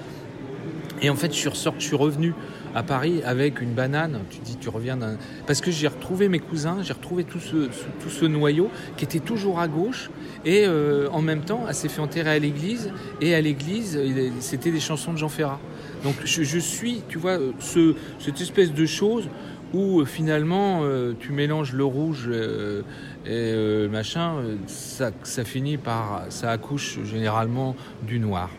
Et 1.01 1.09
en 1.09 1.15
fait, 1.15 1.33
je 1.33 1.49
suis, 1.79 1.95
revenu 1.97 2.33
à 2.75 2.81
Paris 2.81 3.21
avec 3.25 3.59
une 3.59 3.73
banane. 3.73 4.19
Tu 4.29 4.39
dis, 4.39 4.55
tu 4.55 4.69
reviens 4.69 4.95
d'un. 4.95 5.17
Parce 5.45 5.59
que 5.59 5.69
j'ai 5.69 5.87
retrouvé 5.87 6.29
mes 6.29 6.39
cousins, 6.39 6.77
j'ai 6.81 6.93
retrouvé 6.93 7.25
tout 7.25 7.39
ce, 7.39 7.67
tout 8.01 8.09
ce 8.09 8.25
noyau 8.25 8.69
qui 8.95 9.03
était 9.03 9.19
toujours 9.19 9.59
à 9.59 9.67
gauche. 9.67 10.09
Et 10.45 10.63
euh, 10.65 11.09
en 11.11 11.21
même 11.21 11.41
temps, 11.41 11.65
elle 11.67 11.75
s'est 11.75 11.89
fait 11.89 11.99
enterrer 11.99 12.29
à 12.29 12.39
l'église. 12.39 12.91
Et 13.19 13.35
à 13.35 13.41
l'église, 13.41 13.99
c'était 14.39 14.71
des 14.71 14.79
chansons 14.79 15.11
de 15.11 15.17
Jean 15.17 15.29
Ferrat. 15.29 15.59
Donc 16.05 16.15
je, 16.23 16.59
suis, 16.59 17.01
tu 17.09 17.17
vois, 17.17 17.37
ce, 17.59 17.95
cette 18.19 18.39
espèce 18.39 18.71
de 18.71 18.85
chose 18.85 19.27
où 19.73 20.01
euh, 20.01 20.05
finalement 20.05 20.81
euh, 20.83 21.13
tu 21.19 21.31
mélanges 21.31 21.73
le 21.73 21.83
rouge 21.83 22.25
euh, 22.27 22.83
et 23.25 23.53
le 23.53 23.87
machin, 23.89 24.35
ça, 24.67 25.11
ça, 25.23 25.43
finit 25.45 25.77
par, 25.77 26.25
ça 26.29 26.51
accouche 26.51 26.99
généralement 27.05 27.75
du 28.01 28.19
noir. 28.19 28.49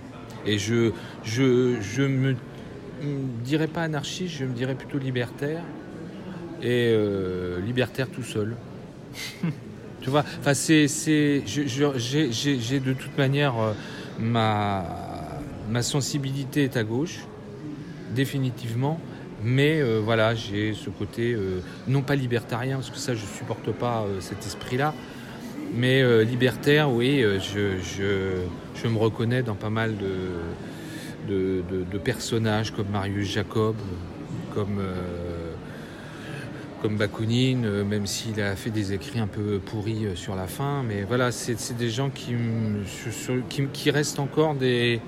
Et 0.47 0.59
je, 0.59 0.92
je, 1.23 1.76
je 1.83 2.02
me, 2.02 2.35
dirais 3.44 3.66
pas 3.66 3.83
anarchiste, 3.83 4.35
je 4.37 4.44
me 4.47 4.54
dirais 4.54 4.75
plutôt 4.75 4.97
libertaire 4.97 5.62
et 6.62 6.97
libertaire 7.62 8.09
tout 8.09 8.23
seul. 8.23 8.56
tu 10.00 10.09
vois, 10.09 10.25
enfin 10.40 10.54
c'est, 10.54 10.88
c'est, 10.88 11.42
j'ai 11.47 12.80
de 12.80 12.94
toute 12.94 13.18
manière 13.18 13.54
ma, 14.18 14.87
ma 15.68 15.83
sensibilité 15.83 16.64
est 16.64 16.78
à 16.78 16.85
gauche, 16.85 17.26
définitivement. 18.14 18.99
Mais 19.44 19.82
euh, 19.82 20.00
voilà, 20.02 20.34
j'ai 20.34 20.72
ce 20.72 20.88
côté, 20.88 21.34
euh, 21.34 21.60
non 21.86 22.00
pas 22.00 22.14
libertarien, 22.16 22.76
parce 22.76 22.88
que 22.88 22.96
ça, 22.96 23.14
je 23.14 23.20
ne 23.20 23.26
supporte 23.26 23.70
pas 23.72 24.02
euh, 24.02 24.20
cet 24.20 24.46
esprit-là, 24.46 24.94
mais 25.74 26.24
libertaire, 26.24 26.90
oui, 26.90 27.24
je, 27.40 28.88
me 28.88 28.98
reconnais 28.98 29.42
dans 29.42 29.56
pas 29.56 29.70
mal 29.70 29.94
de, 31.26 31.62
de, 31.90 31.98
personnages 31.98 32.70
comme 32.70 32.88
Marius 32.90 33.32
Jacob, 33.32 33.74
comme, 34.54 34.80
comme 36.80 36.96
Bakounine, 36.96 37.82
même 37.82 38.06
s'il 38.06 38.40
a 38.40 38.54
fait 38.54 38.70
des 38.70 38.92
écrits 38.92 39.18
un 39.18 39.26
peu 39.26 39.58
pourris 39.58 40.06
sur 40.14 40.36
la 40.36 40.46
fin. 40.46 40.84
Mais 40.86 41.02
voilà, 41.02 41.32
c'est 41.32 41.76
des 41.76 41.90
gens 41.90 42.10
qui, 42.10 42.34
qui, 43.48 43.66
qui 43.72 43.90
restent 43.90 44.20
encore 44.20 44.54
des, 44.54 45.00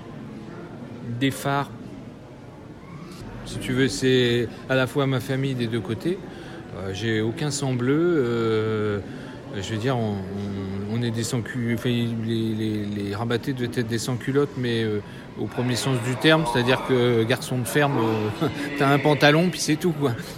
des 1.21 1.31
phares 1.31 1.71
si 3.47 3.59
tu 3.59 3.73
veux, 3.73 3.89
c'est 3.89 4.49
à 4.69 4.75
la 4.75 4.87
fois 4.87 5.07
ma 5.07 5.21
famille 5.21 5.55
des 5.55 5.69
deux 5.69 5.81
côtés. 5.81 6.19
Euh, 6.77 6.91
j'ai 6.93 7.21
aucun 7.21 7.51
sang 7.51 7.73
bleu. 7.75 7.97
Euh, 7.99 8.99
je 9.57 9.73
veux 9.73 9.79
dire, 9.79 9.97
on, 9.97 11.03
est 11.03 11.11
des 11.11 11.23
sans 11.23 11.41
culottes. 11.43 11.85
les, 11.85 12.07
les, 12.07 13.15
rabattés 13.15 13.53
devaient 13.53 13.71
être 13.81 13.87
des 13.87 13.99
sans 13.99 14.17
culottes, 14.17 14.57
mais 14.57 14.83
euh, 14.83 15.01
au 15.39 15.47
premier 15.47 15.77
sens 15.77 15.97
du 16.07 16.17
terme, 16.17 16.45
c'est-à-dire 16.53 16.83
que 16.89 17.23
garçon 17.23 17.59
de 17.59 17.65
ferme, 17.65 17.99
t'as 18.79 18.89
un 18.89 18.99
pantalon, 18.99 19.49
puis 19.51 19.61
c'est 19.61 19.77
tout. 19.77 19.95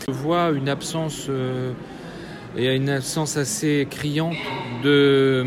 Je 0.07 0.13
vois 0.13 0.51
une 0.51 0.69
absence, 0.69 1.31
et 2.57 2.75
une 2.75 2.91
absence 2.91 3.37
assez 3.37 3.87
criante 3.91 4.37
de 4.83 5.45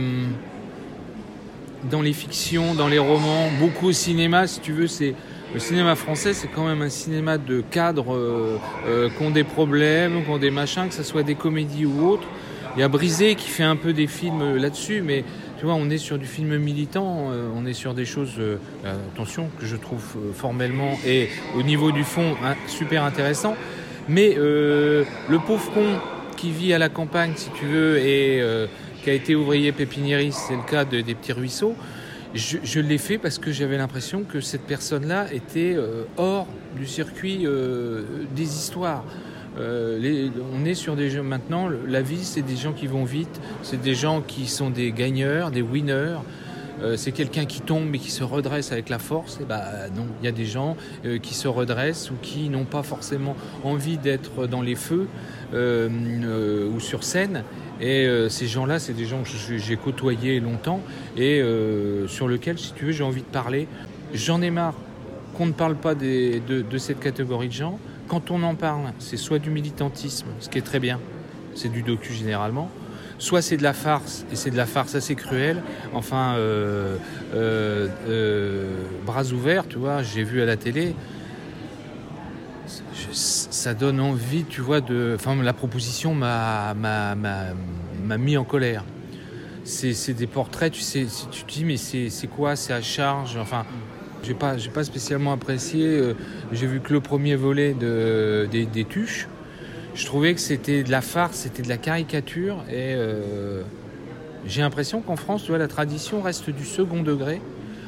dans 1.89 2.01
les 2.01 2.13
fictions, 2.13 2.73
dans 2.75 2.87
les 2.87 2.99
romans, 2.99 3.49
beaucoup 3.59 3.87
au 3.87 3.91
cinéma, 3.91 4.47
si 4.47 4.59
tu 4.59 4.71
veux, 4.71 4.87
c'est 4.87 5.15
le 5.53 5.59
cinéma 5.59 5.95
français, 5.95 6.33
c'est 6.33 6.47
quand 6.47 6.65
même 6.65 6.81
un 6.81 6.89
cinéma 6.89 7.37
de 7.37 7.61
cadres 7.61 8.13
euh, 8.13 8.57
euh, 8.87 9.09
qui 9.09 9.23
ont 9.23 9.31
des 9.31 9.43
problèmes, 9.43 10.23
qui 10.23 10.29
ont 10.29 10.37
des 10.37 10.51
machins, 10.51 10.87
que 10.87 10.93
ce 10.93 11.03
soit 11.03 11.23
des 11.23 11.35
comédies 11.35 11.85
ou 11.85 12.07
autres. 12.07 12.27
Il 12.77 12.79
y 12.79 12.83
a 12.83 12.87
Brisé 12.87 13.35
qui 13.35 13.49
fait 13.49 13.63
un 13.63 13.75
peu 13.75 13.91
des 13.91 14.07
films 14.07 14.55
là-dessus, 14.55 15.01
mais 15.01 15.25
tu 15.59 15.65
vois, 15.65 15.73
on 15.73 15.89
est 15.89 15.97
sur 15.97 16.17
du 16.17 16.25
film 16.25 16.57
militant, 16.57 17.31
euh, 17.31 17.49
on 17.53 17.65
est 17.65 17.73
sur 17.73 17.93
des 17.93 18.05
choses, 18.05 18.39
attention, 19.13 19.49
que 19.59 19.65
je 19.65 19.75
trouve 19.75 20.15
formellement 20.33 20.97
et 21.05 21.27
au 21.57 21.63
niveau 21.63 21.91
du 21.91 22.05
fond 22.05 22.35
hein, 22.45 22.55
super 22.67 23.03
intéressant. 23.03 23.55
Mais 24.07 24.35
le 24.35 25.05
pauvre 25.45 25.71
con 25.73 25.85
qui 26.37 26.49
vit 26.49 26.73
à 26.73 26.79
la 26.79 26.89
campagne, 26.89 27.33
si 27.35 27.49
tu 27.51 27.65
veux, 27.65 27.97
et 27.99 28.41
qui 29.03 29.09
a 29.09 29.13
été 29.13 29.35
ouvrier 29.35 29.71
pépiniériste, 29.71 30.39
c'est 30.47 30.55
le 30.55 30.63
cas 30.63 30.85
des 30.85 31.03
petits 31.03 31.33
ruisseaux, 31.33 31.75
je, 32.33 32.79
l'ai 32.79 32.97
fait 32.97 33.17
parce 33.17 33.39
que 33.39 33.51
j'avais 33.51 33.77
l'impression 33.77 34.23
que 34.23 34.41
cette 34.41 34.61
personne-là 34.61 35.31
était 35.33 35.73
euh, 35.75 36.03
hors 36.17 36.47
du 36.77 36.85
circuit 36.85 37.45
euh, 37.45 38.03
des 38.35 38.43
histoires. 38.43 39.03
Euh, 39.59 40.29
on 40.53 40.63
est 40.63 40.75
sur 40.75 40.95
des 40.95 41.09
gens 41.09 41.23
maintenant, 41.23 41.67
la 41.69 42.01
vie 42.01 42.23
c'est 42.23 42.41
des 42.41 42.55
gens 42.55 42.71
qui 42.71 42.87
vont 42.87 43.03
vite, 43.03 43.41
c'est 43.63 43.81
des 43.81 43.95
gens 43.95 44.21
qui 44.21 44.47
sont 44.47 44.69
des 44.69 44.91
gagneurs, 44.93 45.51
des 45.51 45.61
winners. 45.61 46.19
c'est 46.95 47.11
quelqu'un 47.11 47.45
qui 47.45 47.61
tombe 47.61 47.93
et 47.93 47.99
qui 47.99 48.11
se 48.11 48.23
redresse 48.23 48.71
avec 48.71 48.87
la 48.89 48.97
force. 48.97 49.39
Et 49.41 49.45
bah 49.45 49.89
non, 49.95 50.07
il 50.21 50.25
y 50.25 50.29
a 50.29 50.31
des 50.31 50.45
gens 50.45 50.77
qui 51.21 51.33
se 51.33 51.49
redressent 51.49 52.09
ou 52.11 52.15
qui 52.21 52.49
n'ont 52.49 52.65
pas 52.65 52.81
forcément 52.81 53.35
envie 53.63 53.97
d'être 53.97 54.47
dans 54.47 54.61
les 54.61 54.75
feux 54.75 55.07
ou 55.53 56.79
sur 56.79 57.03
scène 57.03 57.43
et 57.81 58.05
euh, 58.05 58.29
ces 58.29 58.45
gens-là, 58.45 58.77
c'est 58.77 58.93
des 58.93 59.05
gens 59.05 59.23
que 59.23 59.57
j'ai 59.57 59.75
côtoyés 59.75 60.39
longtemps 60.39 60.81
et 61.17 61.41
euh, 61.41 62.07
sur 62.07 62.27
lesquels, 62.27 62.59
si 62.59 62.73
tu 62.73 62.85
veux, 62.85 62.91
j'ai 62.91 63.03
envie 63.03 63.21
de 63.21 63.25
parler. 63.25 63.67
J'en 64.13 64.41
ai 64.43 64.51
marre 64.51 64.75
qu'on 65.33 65.47
ne 65.47 65.51
parle 65.51 65.75
pas 65.75 65.95
de, 65.95 66.63
cette 66.77 66.99
catégorie 66.99 67.47
de 67.47 67.53
gens. 67.53 67.79
Quand 68.07 68.29
on 68.29 68.43
en 68.43 68.53
parle, 68.53 68.93
c'est 68.99 69.17
soit 69.17 69.39
du 69.39 69.49
militantisme, 69.49 70.27
ce 70.39 70.49
qui 70.49 70.59
est 70.59 70.63
très 70.63 70.79
bien, 70.79 70.99
c'est 71.55 71.69
du 71.69 71.81
docu 71.81 72.13
généralement, 72.13 72.69
soit 73.17 73.41
c'est 73.41 73.57
de 73.57 73.63
la 73.63 73.73
farce, 73.73 74.25
et 74.31 74.35
c'est 74.35 74.51
de 74.51 74.57
la 74.57 74.65
farce 74.67 74.93
assez 74.93 75.15
cruelle. 75.15 75.63
Enfin, 75.93 76.35
euh, 76.35 76.97
bras 79.05 79.25
ouverts, 79.31 79.67
tu 79.67 79.77
vois, 79.77 80.03
j'ai 80.03 80.23
vu 80.23 80.41
à 80.41 80.45
la 80.45 80.57
télé, 80.57 80.93
ça 83.61 83.75
donne 83.75 83.99
envie, 83.99 84.43
tu 84.43 84.59
vois, 84.59 84.81
de. 84.81 85.13
Enfin, 85.15 85.35
la 85.41 85.53
proposition 85.53 86.15
m'a 86.15 86.73
mis 88.17 88.35
en 88.35 88.43
colère. 88.43 88.83
C'est 89.63 90.13
des 90.13 90.25
portraits, 90.25 90.71
tu 90.71 90.81
sais, 90.81 91.05
tu 91.29 91.43
te 91.43 91.51
dis, 91.51 91.63
mais 91.63 91.77
c'est 91.77 92.27
quoi 92.27 92.55
C'est 92.55 92.73
à 92.73 92.81
charge 92.81 93.37
Enfin, 93.37 93.65
j'ai 94.23 94.33
pas, 94.33 94.55
pas 94.73 94.83
spécialement 94.83 95.31
apprécié. 95.31 95.85
Euh, 95.85 96.13
j'ai 96.51 96.65
vu 96.65 96.79
que 96.79 96.91
le 96.91 97.01
premier 97.01 97.35
volet 97.35 97.73
de, 97.73 98.49
des, 98.51 98.85
tuches. 98.85 99.27
Je 99.93 100.05
trouvais 100.07 100.33
que 100.33 100.41
c'était 100.41 100.81
de 100.81 100.89
la 100.89 101.01
farce, 101.01 101.37
c'était 101.37 101.61
de 101.61 101.69
la 101.69 101.77
caricature. 101.77 102.63
Et 102.67 102.95
euh, 102.95 103.61
j'ai 104.47 104.61
l'impression 104.61 105.01
qu'en 105.01 105.15
France, 105.15 105.43
tu 105.43 105.49
vois, 105.49 105.59
la 105.59 105.67
tradition 105.67 106.21
reste 106.21 106.49
du 106.49 106.65
second 106.65 107.03
degré. 107.03 107.41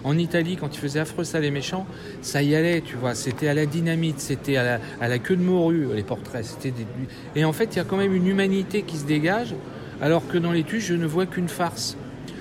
En 0.04 0.18
Italie, 0.18 0.58
quand 0.60 0.76
ils 0.76 0.80
faisaient 0.80 1.00
Affreux, 1.00 1.24
ça 1.24 1.40
les 1.40 1.52
méchants, 1.52 1.86
ça 2.22 2.42
y 2.44 2.56
allait, 2.56 2.82
tu 2.82 2.96
vois. 2.96 3.16
C'était 3.16 3.48
à 3.48 3.54
la 3.54 3.66
dynamite, 3.66 4.20
c'était 4.20 4.58
à 4.58 4.80
la, 5.00 5.20
queue 5.20 5.36
de 5.36 5.44
morue, 5.44 5.88
les 5.94 6.04
portraits. 6.04 6.46
C'était 6.46 6.74
Et 7.36 7.46
en 7.46 7.54
fait, 7.54 7.76
il 7.76 7.78
y 7.78 7.80
a 7.80 7.86
quand 7.86 7.98
même 7.98 8.14
une 8.14 8.28
humanité 8.28 8.82
qui 8.82 8.98
se 8.98 9.06
dégage, 9.06 9.56
alors 10.02 10.28
que 10.28 10.38
dans 10.38 10.52
les 10.52 10.64
tuches, 10.64 10.88
je 10.88 10.96
ne 10.96 11.06
vois 11.06 11.26
qu'une 11.26 11.50
farce. 11.50 11.98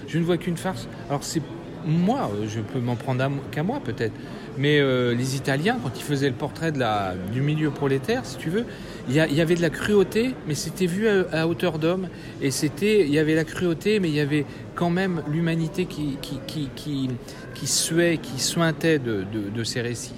Je 0.08 0.18
ne 0.18 0.24
vois 0.24 0.36
qu'une 0.36 0.56
farce. 0.56 0.88
Alors, 1.08 1.22
c'est 1.22 1.42
moi, 1.84 2.30
je 2.46 2.60
peux 2.60 2.80
m'en 2.80 2.96
prendre 2.96 3.28
qu'à 3.50 3.62
moi 3.62 3.80
peut-être. 3.82 4.14
Mais 4.58 4.80
euh, 4.80 5.14
les 5.14 5.36
Italiens, 5.36 5.78
quand 5.82 5.98
ils 5.98 6.02
faisaient 6.02 6.28
le 6.28 6.34
portrait 6.34 6.72
de 6.72 6.78
la, 6.78 7.14
du 7.32 7.40
milieu 7.40 7.70
prolétaire, 7.70 8.24
si 8.24 8.36
tu 8.36 8.50
veux, 8.50 8.64
il 9.08 9.14
y, 9.14 9.40
avait 9.40 9.56
de 9.56 9.62
la 9.62 9.70
cruauté, 9.70 10.36
mais 10.46 10.54
c'était 10.54 10.86
vu 10.86 11.08
à, 11.08 11.48
hauteur 11.48 11.80
d'homme. 11.80 12.08
Et 12.40 12.52
c'était, 12.52 13.00
il 13.00 13.12
y 13.12 13.18
avait 13.18 13.34
la 13.34 13.42
cruauté, 13.42 13.98
mais 13.98 14.08
il 14.08 14.14
y 14.14 14.20
avait 14.20 14.44
quand 14.76 14.90
même 14.90 15.22
l'humanité 15.28 15.86
qui, 15.86 16.18
qui, 16.22 16.38
qui, 16.46 16.68
qui, 16.76 17.10
qui 17.52 17.66
suait, 17.66 18.18
qui 18.22 18.40
sointait 18.40 19.00
de, 19.00 19.24
de, 19.52 19.64
ces 19.64 19.80
récits. 19.80 20.14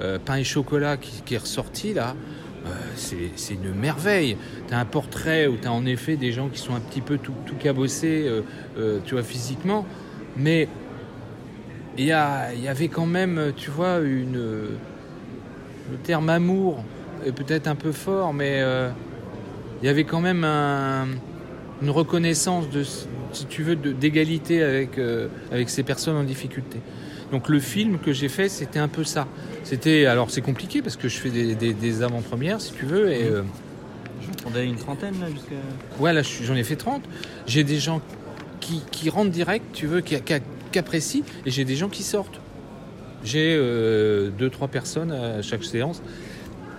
Euh, 0.00 0.18
Pain 0.24 0.36
et 0.36 0.44
chocolat 0.44 0.96
qui, 0.96 1.34
est 1.34 1.38
ressorti 1.38 1.92
là, 1.92 2.16
euh, 2.64 2.70
c'est 3.36 3.52
une 3.52 3.74
merveille. 3.74 4.38
Tu 4.66 4.72
as 4.72 4.78
un 4.78 4.86
portrait 4.86 5.46
où 5.46 5.58
tu 5.58 5.68
as 5.68 5.72
en 5.72 5.84
effet 5.84 6.16
des 6.16 6.32
gens 6.32 6.48
qui 6.48 6.58
sont 6.58 6.74
un 6.74 6.80
petit 6.80 7.02
peu 7.02 7.18
tout, 7.18 7.34
tout 7.44 7.56
cabossés, 7.56 8.30
tu 9.04 9.14
vois, 9.14 9.22
physiquement, 9.22 9.84
mais 10.38 10.68
il 11.98 12.04
y, 12.04 12.12
avait 12.12 12.88
quand 12.88 13.06
même, 13.06 13.52
tu 13.56 13.70
vois, 13.70 13.98
une. 14.00 14.38
Le 15.90 15.98
terme 16.02 16.30
amour 16.30 16.84
est 17.26 17.32
peut-être 17.32 17.66
un 17.66 17.74
peu 17.74 17.92
fort, 17.92 18.32
mais 18.32 18.60
euh, 18.62 18.88
il 19.82 19.86
y 19.86 19.88
avait 19.88 20.04
quand 20.04 20.20
même 20.20 20.44
une 21.82 21.90
reconnaissance 21.90 22.70
de, 22.70 22.84
si 23.32 23.46
tu 23.46 23.62
veux, 23.62 23.76
d'égalité 23.76 24.62
avec, 24.62 24.98
euh, 24.98 25.28
avec 25.50 25.68
ces 25.68 25.82
personnes 25.82 26.16
en 26.16 26.24
difficulté. 26.24 26.78
Donc 27.30 27.48
le 27.48 27.60
film 27.60 27.98
que 27.98 28.12
j'ai 28.12 28.28
fait, 28.28 28.48
c'était 28.48 28.78
un 28.78 28.88
peu 28.88 29.04
ça. 29.04 29.26
C'était 29.64 30.06
alors 30.06 30.30
c'est 30.30 30.42
compliqué 30.42 30.82
parce 30.82 30.96
que 30.96 31.08
je 31.08 31.18
fais 31.18 31.30
des, 31.30 32.02
avant-premières, 32.02 32.60
si 32.60 32.72
tu 32.72 32.84
veux, 32.84 33.10
et 33.10 33.24
euh, 33.24 33.42
une 34.62 34.76
trentaine 34.76 35.14
là 35.20 35.28
jusqu'à. 35.30 35.54
Ouais, 35.98 36.12
là 36.12 36.22
j'en 36.22 36.54
ai 36.54 36.64
fait 36.64 36.76
30. 36.76 37.02
J'ai 37.46 37.64
des 37.64 37.78
gens 37.78 38.00
qui, 38.60 38.82
qui, 38.90 39.08
rentrent 39.08 39.30
direct, 39.30 39.64
tu 39.72 39.86
veux, 39.86 40.02
qui, 40.02 40.20
qui, 40.20 40.34
cas 40.72 40.82
précis 40.82 41.22
et 41.46 41.50
j'ai 41.50 41.64
des 41.64 41.76
gens 41.76 41.88
qui 41.88 42.02
sortent. 42.02 42.40
J'ai 43.24 43.54
euh, 43.56 44.30
deux, 44.30 44.50
trois 44.50 44.68
personnes 44.68 45.12
à 45.12 45.42
chaque 45.42 45.62
séance 45.62 46.02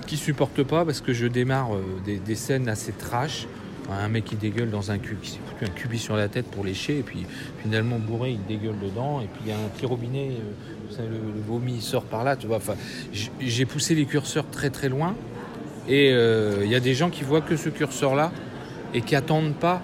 qui 0.08 0.18
supportent 0.18 0.64
pas 0.64 0.84
parce 0.84 1.00
que 1.00 1.14
je 1.14 1.28
démarre 1.28 1.76
euh, 1.76 2.18
des, 2.26 2.36
scènes 2.36 2.68
assez 2.68 2.92
trash. 2.92 3.48
Un 3.90 4.08
mec 4.08 4.26
qui 4.26 4.36
dégueule 4.36 4.70
dans 4.70 4.92
un 4.92 4.98
cube, 4.98 5.20
qui 5.22 5.32
s'est 5.32 5.40
foutu 5.46 5.66
un 5.66 5.74
cubi 5.74 6.00
sur 6.00 6.16
la 6.16 6.30
tête 6.30 6.46
pour 6.46 6.64
lécher, 6.64 7.00
et 7.00 7.04
puis 7.04 7.26
finalement 7.62 8.00
bourré, 8.00 8.32
il 8.32 8.44
dégueule 8.46 8.80
dedans, 8.82 9.20
et 9.20 9.26
puis 9.26 9.42
il 9.46 9.50
y 9.50 9.52
a 9.52 9.58
un 9.58 9.68
petit 9.76 9.86
robinet, 9.86 10.32
euh, 11.00 11.10
le, 11.10 11.42
vomi 11.46 11.82
sort 11.82 12.04
par 12.04 12.24
là, 12.24 12.38
tu 12.38 12.48
vois. 12.48 12.60
J'ai 13.42 13.66
poussé 13.66 13.94
les 13.94 14.06
curseurs 14.06 14.50
très 14.50 14.70
très 14.70 14.88
loin, 14.88 15.16
et 15.90 16.12
il 16.12 16.72
y 16.72 16.76
a 16.76 16.80
des 16.80 16.94
gens 16.94 17.10
qui 17.10 17.26
voient 17.26 17.42
que 17.42 17.58
ce 17.58 17.68
curseur-là, 17.68 18.32
et 18.94 19.02
qui 19.02 19.18
attendent 19.18 19.56
pas 19.56 19.82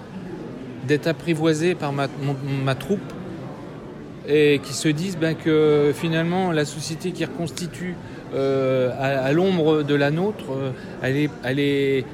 d'être 0.88 1.06
apprivoisés 1.06 1.74
par 1.74 1.92
ma 1.92 2.74
troupe 2.74 3.12
et 4.28 4.60
qui 4.62 4.72
se 4.72 4.88
disent 4.88 5.16
ben, 5.16 5.34
que 5.34 5.92
finalement 5.94 6.52
la 6.52 6.64
société 6.64 7.12
qui 7.12 7.24
reconstitue 7.24 7.94
euh, 8.34 8.90
à, 8.98 9.32
l'ombre 9.32 9.82
de 9.82 9.94
la 9.94 10.10
nôtre, 10.10 10.52
euh, 10.52 10.70
elle, 11.02 11.16
est, 11.16 11.30
elle, 11.42 11.58
est, 11.58 12.04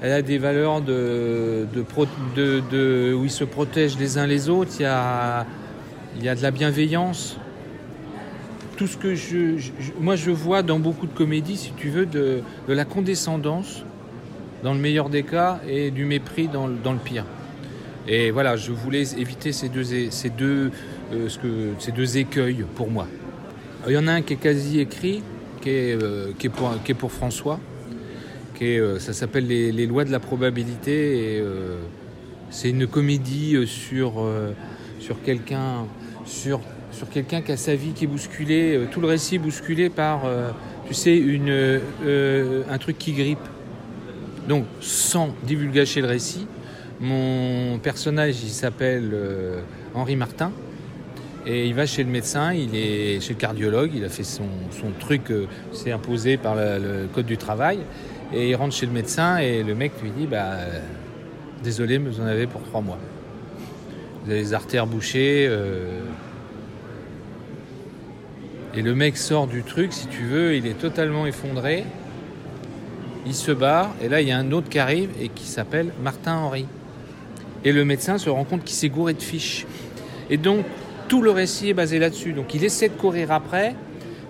elle, 0.00 0.12
a 0.12 0.22
des 0.22 0.38
valeurs 0.38 0.80
de, 0.80 1.66
de, 1.74 2.62
de, 2.70 3.14
où 3.14 3.24
ils 3.24 3.30
se 3.30 3.44
protègent 3.44 3.98
les 3.98 4.16
uns 4.16 4.26
les 4.26 4.48
autres, 4.48 4.70
il 4.78 4.82
y 4.82 4.86
a, 4.86 5.44
il 6.16 6.24
y 6.24 6.28
a 6.28 6.34
de 6.34 6.42
la 6.42 6.50
bienveillance. 6.50 7.36
Tout 8.78 8.86
ce 8.86 8.96
que 8.96 9.14
je, 9.14 9.56
moi 10.00 10.16
je 10.16 10.30
vois 10.30 10.62
dans 10.62 10.78
beaucoup 10.78 11.06
de 11.06 11.12
comédies, 11.12 11.56
si 11.56 11.72
tu 11.72 11.90
veux, 11.90 12.06
de, 12.06 12.40
la 12.66 12.84
condescendance 12.84 13.82
dans 14.62 14.72
le 14.72 14.80
meilleur 14.80 15.10
des 15.10 15.22
cas 15.24 15.60
et 15.68 15.90
du 15.90 16.04
mépris 16.04 16.48
dans, 16.48 16.68
dans 16.68 16.92
le 16.92 16.98
pire. 16.98 17.24
Et 18.10 18.30
voilà, 18.30 18.56
je 18.56 18.72
voulais 18.72 19.02
éviter 19.18 19.52
ces 19.52 19.68
deux, 19.68 19.84
ces 20.10 20.30
deux 20.30 20.70
euh, 21.12 21.28
ce 21.28 21.38
que, 21.38 21.72
ces 21.78 21.92
deux 21.92 22.16
écueils 22.16 22.64
pour 22.74 22.90
moi. 22.90 23.06
Il 23.86 23.92
y 23.92 23.98
en 23.98 24.06
a 24.06 24.12
un 24.12 24.22
qui 24.22 24.32
est 24.32 24.36
quasi 24.36 24.80
écrit, 24.80 25.22
qui 25.60 25.68
est, 25.68 26.02
euh, 26.02 26.32
qui 26.38 26.46
est, 26.46 26.94
pour, 26.94 27.12
François. 27.12 27.60
Qui 28.54 28.64
est, 28.64 28.78
euh, 28.78 28.98
ça 28.98 29.12
s'appelle 29.12 29.46
les, 29.46 29.86
lois 29.86 30.04
de 30.04 30.10
la 30.10 30.20
probabilité. 30.20 31.44
C'est 32.48 32.70
une 32.70 32.86
comédie 32.86 33.66
sur, 33.66 34.26
sur 35.00 35.22
quelqu'un 35.22 35.84
sur, 36.24 36.60
sur 36.92 37.10
quelqu'un 37.10 37.42
qui 37.42 37.52
a 37.52 37.58
sa 37.58 37.74
vie 37.74 37.92
qui 37.92 38.04
est 38.04 38.08
bousculée, 38.08 38.80
tout 38.90 39.02
le 39.02 39.06
récit 39.06 39.38
bousculé 39.38 39.90
par, 39.90 40.22
tu 40.86 40.94
sais, 40.94 41.14
une, 41.14 41.80
un 42.70 42.78
truc 42.78 42.96
qui 42.96 43.12
grippe. 43.12 43.38
Donc, 44.48 44.64
sans 44.80 45.34
divulgacher 45.44 46.00
le 46.00 46.06
récit, 46.06 46.46
mon 47.00 47.78
personnage, 47.78 48.42
il 48.42 48.50
s'appelle 48.50 49.14
Henri 49.94 50.16
Martin. 50.16 50.52
Et 51.46 51.66
il 51.66 51.74
va 51.74 51.86
chez 51.86 52.04
le 52.04 52.10
médecin, 52.10 52.52
il 52.52 52.74
est 52.74 53.20
chez 53.20 53.32
le 53.32 53.38
cardiologue, 53.38 53.92
il 53.94 54.04
a 54.04 54.10
fait 54.10 54.22
son, 54.22 54.44
truc, 55.00 55.30
euh, 55.30 55.46
c'est 55.72 55.92
imposé 55.92 56.36
par 56.36 56.54
le, 56.54 57.08
code 57.14 57.24
du 57.24 57.38
travail. 57.38 57.78
Et 58.34 58.50
il 58.50 58.54
rentre 58.54 58.74
chez 58.74 58.84
le 58.84 58.92
médecin 58.92 59.38
et 59.38 59.62
le 59.62 59.74
mec 59.74 59.92
lui 60.02 60.10
dit 60.10 60.26
bah, 60.26 60.56
Désolé, 61.64 61.98
mais 61.98 62.10
vous 62.10 62.20
en 62.20 62.26
avez 62.26 62.46
pour 62.46 62.62
trois 62.64 62.82
mois. 62.82 62.98
Vous 64.24 64.30
avez 64.30 64.40
les 64.40 64.52
artères 64.52 64.86
bouchées. 64.86 65.46
Euh. 65.48 66.00
Et 68.74 68.82
le 68.82 68.94
mec 68.94 69.16
sort 69.16 69.46
du 69.46 69.62
truc, 69.62 69.94
si 69.94 70.06
tu 70.08 70.24
veux, 70.24 70.54
il 70.54 70.66
est 70.66 70.78
totalement 70.78 71.26
effondré. 71.26 71.84
Il 73.24 73.34
se 73.34 73.52
barre, 73.52 73.94
et 74.02 74.08
là 74.10 74.20
il 74.20 74.28
y 74.28 74.32
a 74.32 74.38
un 74.38 74.52
autre 74.52 74.68
qui 74.68 74.78
arrive 74.78 75.10
et 75.20 75.30
qui 75.30 75.46
s'appelle 75.46 75.92
Martin 76.02 76.36
Henry. 76.36 76.66
Et 77.64 77.72
le 77.72 77.84
médecin 77.84 78.18
se 78.18 78.30
rend 78.30 78.44
compte 78.44 78.64
qu'il 78.64 78.76
s'est 78.76 78.88
gouré 78.88 79.14
de 79.14 79.22
fiches. 79.22 79.66
Et 80.30 80.36
donc, 80.36 80.64
tout 81.08 81.22
le 81.22 81.30
récit 81.30 81.70
est 81.70 81.74
basé 81.74 81.98
là-dessus. 81.98 82.32
Donc 82.32 82.54
il 82.54 82.64
essaie 82.64 82.88
de 82.88 82.94
courir 82.94 83.32
après, 83.32 83.74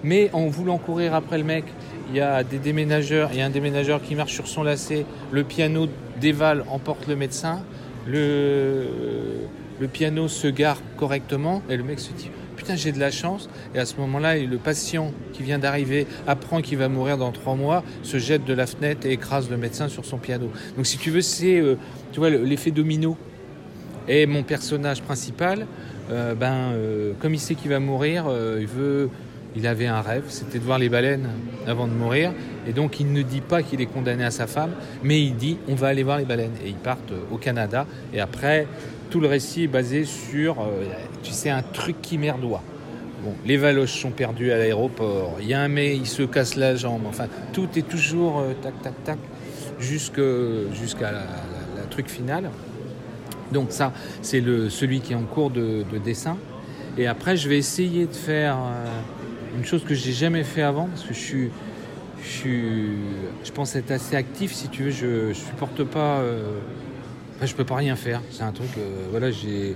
mais 0.03 0.31
en 0.33 0.47
voulant 0.47 0.79
courir 0.79 1.14
après 1.14 1.38
le 1.38 1.45
mec, 1.45 1.64
il 2.11 2.17
y 2.17 2.21
a 2.21 2.43
des 2.43 2.59
déménageurs, 2.59 3.31
il 3.33 3.38
y 3.38 3.43
a 3.43 3.47
un 3.47 3.51
déménageur 3.51 4.01
qui 4.01 4.14
marche 4.14 4.33
sur 4.33 4.47
son 4.47 4.62
lacet, 4.62 5.05
le 5.31 5.45
piano 5.45 5.88
dévale, 6.21 6.64
emporte 6.71 7.07
le 7.07 7.17
médecin, 7.17 7.62
le, 8.07 8.87
le 9.79 9.88
piano 9.88 10.29
se 10.29 10.49
gare 10.49 10.81
correctement 10.97 11.62
et 11.69 11.77
le 11.77 11.83
mec 11.83 11.99
se 11.99 12.12
dit 12.12 12.31
j'ai 12.76 12.92
de 12.92 12.98
la 12.98 13.11
chance 13.11 13.48
et 13.74 13.78
à 13.78 13.87
ce 13.87 13.96
moment-là 13.96 14.37
le 14.38 14.57
patient 14.59 15.12
qui 15.33 15.42
vient 15.42 15.59
d'arriver 15.59 16.07
apprend 16.26 16.61
qu'il 16.61 16.78
va 16.78 16.88
mourir 16.88 17.18
dans 17.18 17.33
trois 17.33 17.54
mois 17.54 17.83
se 18.02 18.18
jette 18.18 18.44
de 18.44 18.54
la 18.54 18.66
fenêtre 18.66 19.07
et 19.07 19.12
écrase 19.12 19.50
le 19.50 19.57
médecin 19.57 19.88
sur 19.88 20.04
son 20.04 20.18
piano 20.18 20.50
donc 20.76 20.87
si 20.87 20.98
tu 20.98 21.11
veux 21.11 21.20
c'est 21.20 21.59
euh, 21.59 21.76
tu 22.12 22.20
vois 22.20 22.31
l'effet 22.31 22.70
domino 22.70 23.16
et 24.07 24.26
mon 24.26 24.42
personnage 24.42 25.02
principal 25.02 25.66
euh, 26.11 26.35
ben, 26.35 26.72
euh, 26.72 27.12
comme 27.20 27.35
il 27.35 27.40
sait 27.40 27.54
qu'il 27.54 27.70
va 27.70 27.81
mourir, 27.81 28.24
il 28.59 28.66
veut, 28.66 29.11
il 29.54 29.66
avait 29.66 29.87
un 29.87 30.00
rêve, 30.00 30.24
c'était 30.28 30.59
de 30.59 30.64
voir 30.64 30.78
les 30.78 30.88
baleines 30.88 31.28
avant 31.66 31.87
de 31.87 31.92
mourir. 31.92 32.33
Et 32.66 32.72
donc 32.72 32.98
il 33.00 33.12
ne 33.12 33.20
dit 33.20 33.42
pas 33.42 33.62
qu'il 33.62 33.83
est 33.83 33.87
condamné 33.87 34.24
à 34.24 34.31
sa 34.31 34.46
femme, 34.46 34.70
mais 35.02 35.20
il 35.20 35.37
dit 35.37 35.59
on 35.68 35.74
va 35.74 35.88
aller 35.88 36.02
voir 36.02 36.16
les 36.16 36.24
baleines. 36.24 36.54
Et 36.64 36.68
ils 36.68 36.76
partent 36.76 37.12
au 37.31 37.37
Canada. 37.37 37.87
Et 38.14 38.20
après, 38.20 38.66
tout 39.11 39.21
le 39.21 39.29
récit 39.29 39.64
est 39.64 39.68
basé 39.68 40.05
sur, 40.05 40.57
tu 41.23 41.33
sais, 41.33 41.51
un 41.51 41.62
truc 41.62 42.01
qui 42.03 42.18
merdoit. 42.18 42.62
Les 43.44 43.57
valoches 43.57 44.01
sont 44.01 44.11
perdus 44.11 44.53
à 44.53 44.59
l'aéroport. 44.59 45.37
Il 45.40 45.49
y 45.49 45.55
a 45.55 45.61
un 45.61 45.68
mec, 45.68 45.97
il 45.99 46.07
se 46.07 46.23
casse 46.23 46.57
la 46.57 46.77
jambe. 46.77 47.03
Enfin, 47.07 47.27
tout 47.53 47.68
est 47.77 47.87
toujours 47.87 48.42
tac, 48.62 48.81
tac, 48.83 49.05
tac, 49.05 49.18
jusqu'à 49.81 51.12
la, 51.12 51.83
truc 51.90 52.09
final. 52.09 52.51
Donc 53.53 53.68
ça, 53.71 53.92
c'est 54.23 54.42
celui 54.68 55.01
qui 55.01 55.12
est 55.12 55.16
en 55.16 55.23
cours 55.23 55.51
de, 55.51 55.85
dessin. 56.05 56.37
Et 56.97 57.07
après, 57.07 57.37
je 57.37 57.49
vais 57.49 57.59
essayer 57.59 58.07
de 58.07 58.14
faire 58.14 58.57
euh, 58.57 59.57
une 59.57 59.64
chose 59.64 59.85
que 59.85 59.94
j'ai 59.94 60.12
jamais 60.12 60.42
fait 60.42 60.62
avant, 60.62 60.87
parce 60.87 61.05
que 61.05 61.14
je 61.14 61.18
suis, 61.18 61.51
je 62.21 62.29
suis, 62.29 63.53
pense 63.55 63.77
être 63.77 63.92
assez 63.92 64.16
actif. 64.16 64.53
Si 64.53 64.68
tu 64.68 64.85
veux, 64.85 64.90
je, 64.90 65.29
je 65.29 65.35
supporte 65.35 65.85
pas. 65.85 66.18
Euh, 66.18 66.59
enfin, 67.38 67.46
je 67.46 67.55
peux 67.55 67.64
pas 67.64 67.77
rien 67.77 67.96
faire. 67.96 68.20
C'est 68.31 68.42
un 68.42 68.53
truc. 68.53 68.68
Euh, 68.77 69.07
voilà, 69.11 69.31
j'ai. 69.31 69.74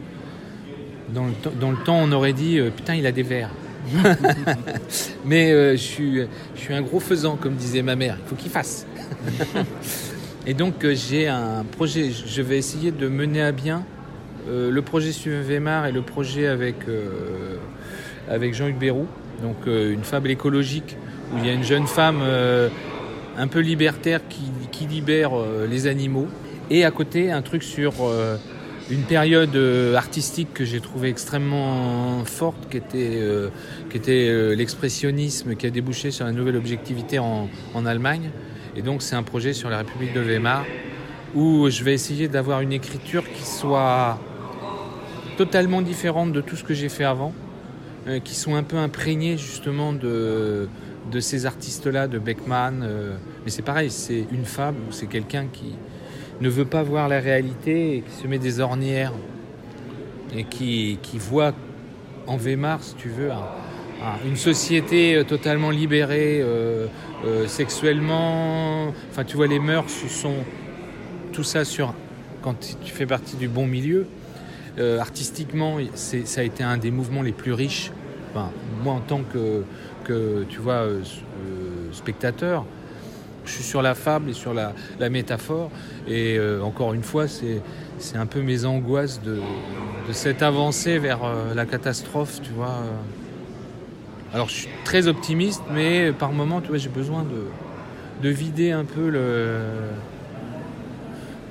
Dans 1.08 1.24
le, 1.24 1.32
dans 1.60 1.70
le 1.70 1.76
temps, 1.78 1.98
on 1.98 2.12
aurait 2.12 2.32
dit 2.32 2.58
putain, 2.76 2.94
il 2.94 3.06
a 3.06 3.12
des 3.12 3.22
verres. 3.22 3.50
Mais 5.26 5.76
je, 5.76 5.82
suis, 5.82 6.20
je 6.54 6.60
suis 6.60 6.72
un 6.72 6.80
gros 6.80 7.00
faisant, 7.00 7.36
comme 7.36 7.54
disait 7.54 7.82
ma 7.82 7.96
mère. 7.96 8.16
Il 8.24 8.28
faut 8.28 8.36
qu'il 8.36 8.50
fasse. 8.50 8.86
Et 10.44 10.54
donc 10.54 10.84
euh, 10.84 10.94
j'ai 10.94 11.28
un 11.28 11.64
projet, 11.64 12.10
je 12.10 12.42
vais 12.42 12.58
essayer 12.58 12.90
de 12.90 13.06
mener 13.06 13.42
à 13.42 13.52
bien 13.52 13.84
euh, 14.48 14.72
le 14.72 14.82
projet 14.82 15.12
sur 15.12 15.32
Weimar 15.40 15.86
et 15.86 15.92
le 15.92 16.02
projet 16.02 16.48
avec, 16.48 16.88
euh, 16.88 17.58
avec 18.28 18.52
Jean-Hugues 18.52 18.78
Bérou, 18.78 19.06
donc 19.40 19.66
une 19.66 20.02
fable 20.02 20.30
écologique 20.30 20.96
où 21.32 21.38
il 21.38 21.46
y 21.46 21.50
a 21.50 21.52
une 21.52 21.62
jeune 21.62 21.86
femme 21.86 22.22
un 23.38 23.46
peu 23.48 23.60
libertaire 23.60 24.20
qui, 24.28 24.42
qui 24.70 24.86
libère 24.86 25.32
les 25.68 25.86
animaux. 25.86 26.28
Et 26.74 26.84
à 26.84 26.90
côté, 26.90 27.30
un 27.30 27.42
truc 27.42 27.62
sur 27.62 27.92
une 28.90 29.02
période 29.02 29.54
artistique 29.94 30.54
que 30.54 30.64
j'ai 30.64 30.80
trouvé 30.80 31.10
extrêmement 31.10 32.24
forte, 32.24 32.70
qui 32.70 32.78
était, 32.78 33.22
était 33.94 34.56
l'expressionnisme 34.56 35.54
qui 35.54 35.66
a 35.66 35.70
débouché 35.70 36.10
sur 36.10 36.24
la 36.24 36.32
nouvelle 36.32 36.56
objectivité 36.56 37.18
en, 37.18 37.48
Allemagne. 37.84 38.30
Et 38.74 38.80
donc 38.80 39.02
c'est 39.02 39.16
un 39.16 39.22
projet 39.22 39.52
sur 39.52 39.68
la 39.68 39.78
République 39.78 40.14
de 40.14 40.20
Weimar 40.20 40.64
où 41.34 41.68
je 41.70 41.82
vais 41.82 41.94
essayer 41.94 42.28
d'avoir 42.28 42.60
une 42.60 42.72
écriture 42.72 43.24
qui 43.32 43.44
soit 43.44 44.18
totalement 45.36 45.82
différente 45.82 46.32
de 46.32 46.40
tout 46.40 46.56
ce 46.56 46.64
que 46.64 46.74
j'ai 46.74 46.88
fait 46.88 47.04
avant, 47.04 47.32
euh, 48.06 48.20
qui 48.20 48.34
sont 48.34 48.54
un 48.54 48.62
peu 48.62 48.76
imprégnés 48.76 49.38
justement 49.38 49.92
de, 49.92 50.68
de 51.10 51.20
ces 51.20 51.46
artistes-là, 51.46 52.06
de 52.06 52.18
Beckman. 52.18 52.82
euh, 52.82 53.16
mais 53.44 53.50
c'est 53.50 53.62
pareil, 53.62 53.90
c'est 53.90 54.26
une 54.30 54.42
ou 54.42 54.92
c'est 54.92 55.06
quelqu'un 55.06 55.46
qui 55.52 55.74
ne 56.42 56.48
veut 56.48 56.64
pas 56.64 56.82
voir 56.82 57.08
la 57.08 57.20
réalité 57.20 58.02
qui 58.06 58.22
se 58.22 58.26
met 58.26 58.38
des 58.38 58.58
ornières 58.60 59.12
et 60.36 60.44
qui, 60.44 60.98
voit 61.14 61.52
en 62.26 62.36
Weimar, 62.36 62.82
si 62.82 62.94
tu 62.96 63.08
veux, 63.08 63.30
un- 63.30 63.36
un- 63.36 64.28
une 64.28 64.36
société 64.36 65.14
euh, 65.14 65.24
totalement 65.24 65.70
libérée 65.70 66.40
euh, 66.42 66.86
euh, 67.24 67.46
sexuellement. 67.46 68.88
Enfin, 69.10 69.24
tu 69.24 69.36
vois, 69.36 69.46
les 69.46 69.60
mœurs 69.60 69.88
sont 70.08 70.34
tout 71.32 71.44
ça 71.44 71.64
sur 71.64 71.94
quand 72.42 72.54
tu 72.84 72.92
fais 72.92 73.06
partie 73.06 73.36
du 73.36 73.48
bon 73.48 73.66
milieu. 73.66 74.06
Artistiquement, 74.98 75.76
ça 75.94 76.40
a 76.40 76.44
été 76.44 76.64
un 76.64 76.78
des 76.78 76.90
mouvements 76.90 77.20
les 77.22 77.32
plus 77.32 77.52
riches. 77.52 77.92
Moi, 78.82 78.94
en 78.94 79.00
tant 79.00 79.20
que, 79.22 79.64
que 80.02 80.44
tu 80.48 80.60
vois, 80.60 80.86
spectateur, 81.92 82.64
je 83.44 83.52
suis 83.52 83.64
sur 83.64 83.82
la 83.82 83.94
fable 83.94 84.30
et 84.30 84.32
sur 84.34 84.54
la, 84.54 84.72
métaphore. 85.10 85.70
Et 86.06 86.36
euh, 86.38 86.62
encore 86.62 86.94
une 86.94 87.02
fois, 87.02 87.26
c'est, 87.28 87.62
un 88.14 88.26
peu 88.26 88.42
mes 88.42 88.64
angoisses 88.64 89.20
de, 89.22 89.38
cette 90.12 90.42
avancée 90.42 90.98
vers 90.98 91.24
euh, 91.24 91.54
la 91.54 91.66
catastrophe, 91.66 92.40
tu 92.42 92.50
vois. 92.50 92.82
Alors, 94.34 94.48
je 94.48 94.54
suis 94.54 94.68
très 94.84 95.08
optimiste, 95.08 95.62
mais 95.72 96.12
par 96.12 96.32
moments, 96.32 96.60
tu 96.60 96.68
vois, 96.68 96.78
j'ai 96.78 96.88
besoin 96.88 97.22
de, 97.22 98.28
de 98.28 98.32
vider 98.32 98.70
un 98.70 98.84
peu 98.84 99.08
le 99.08 99.58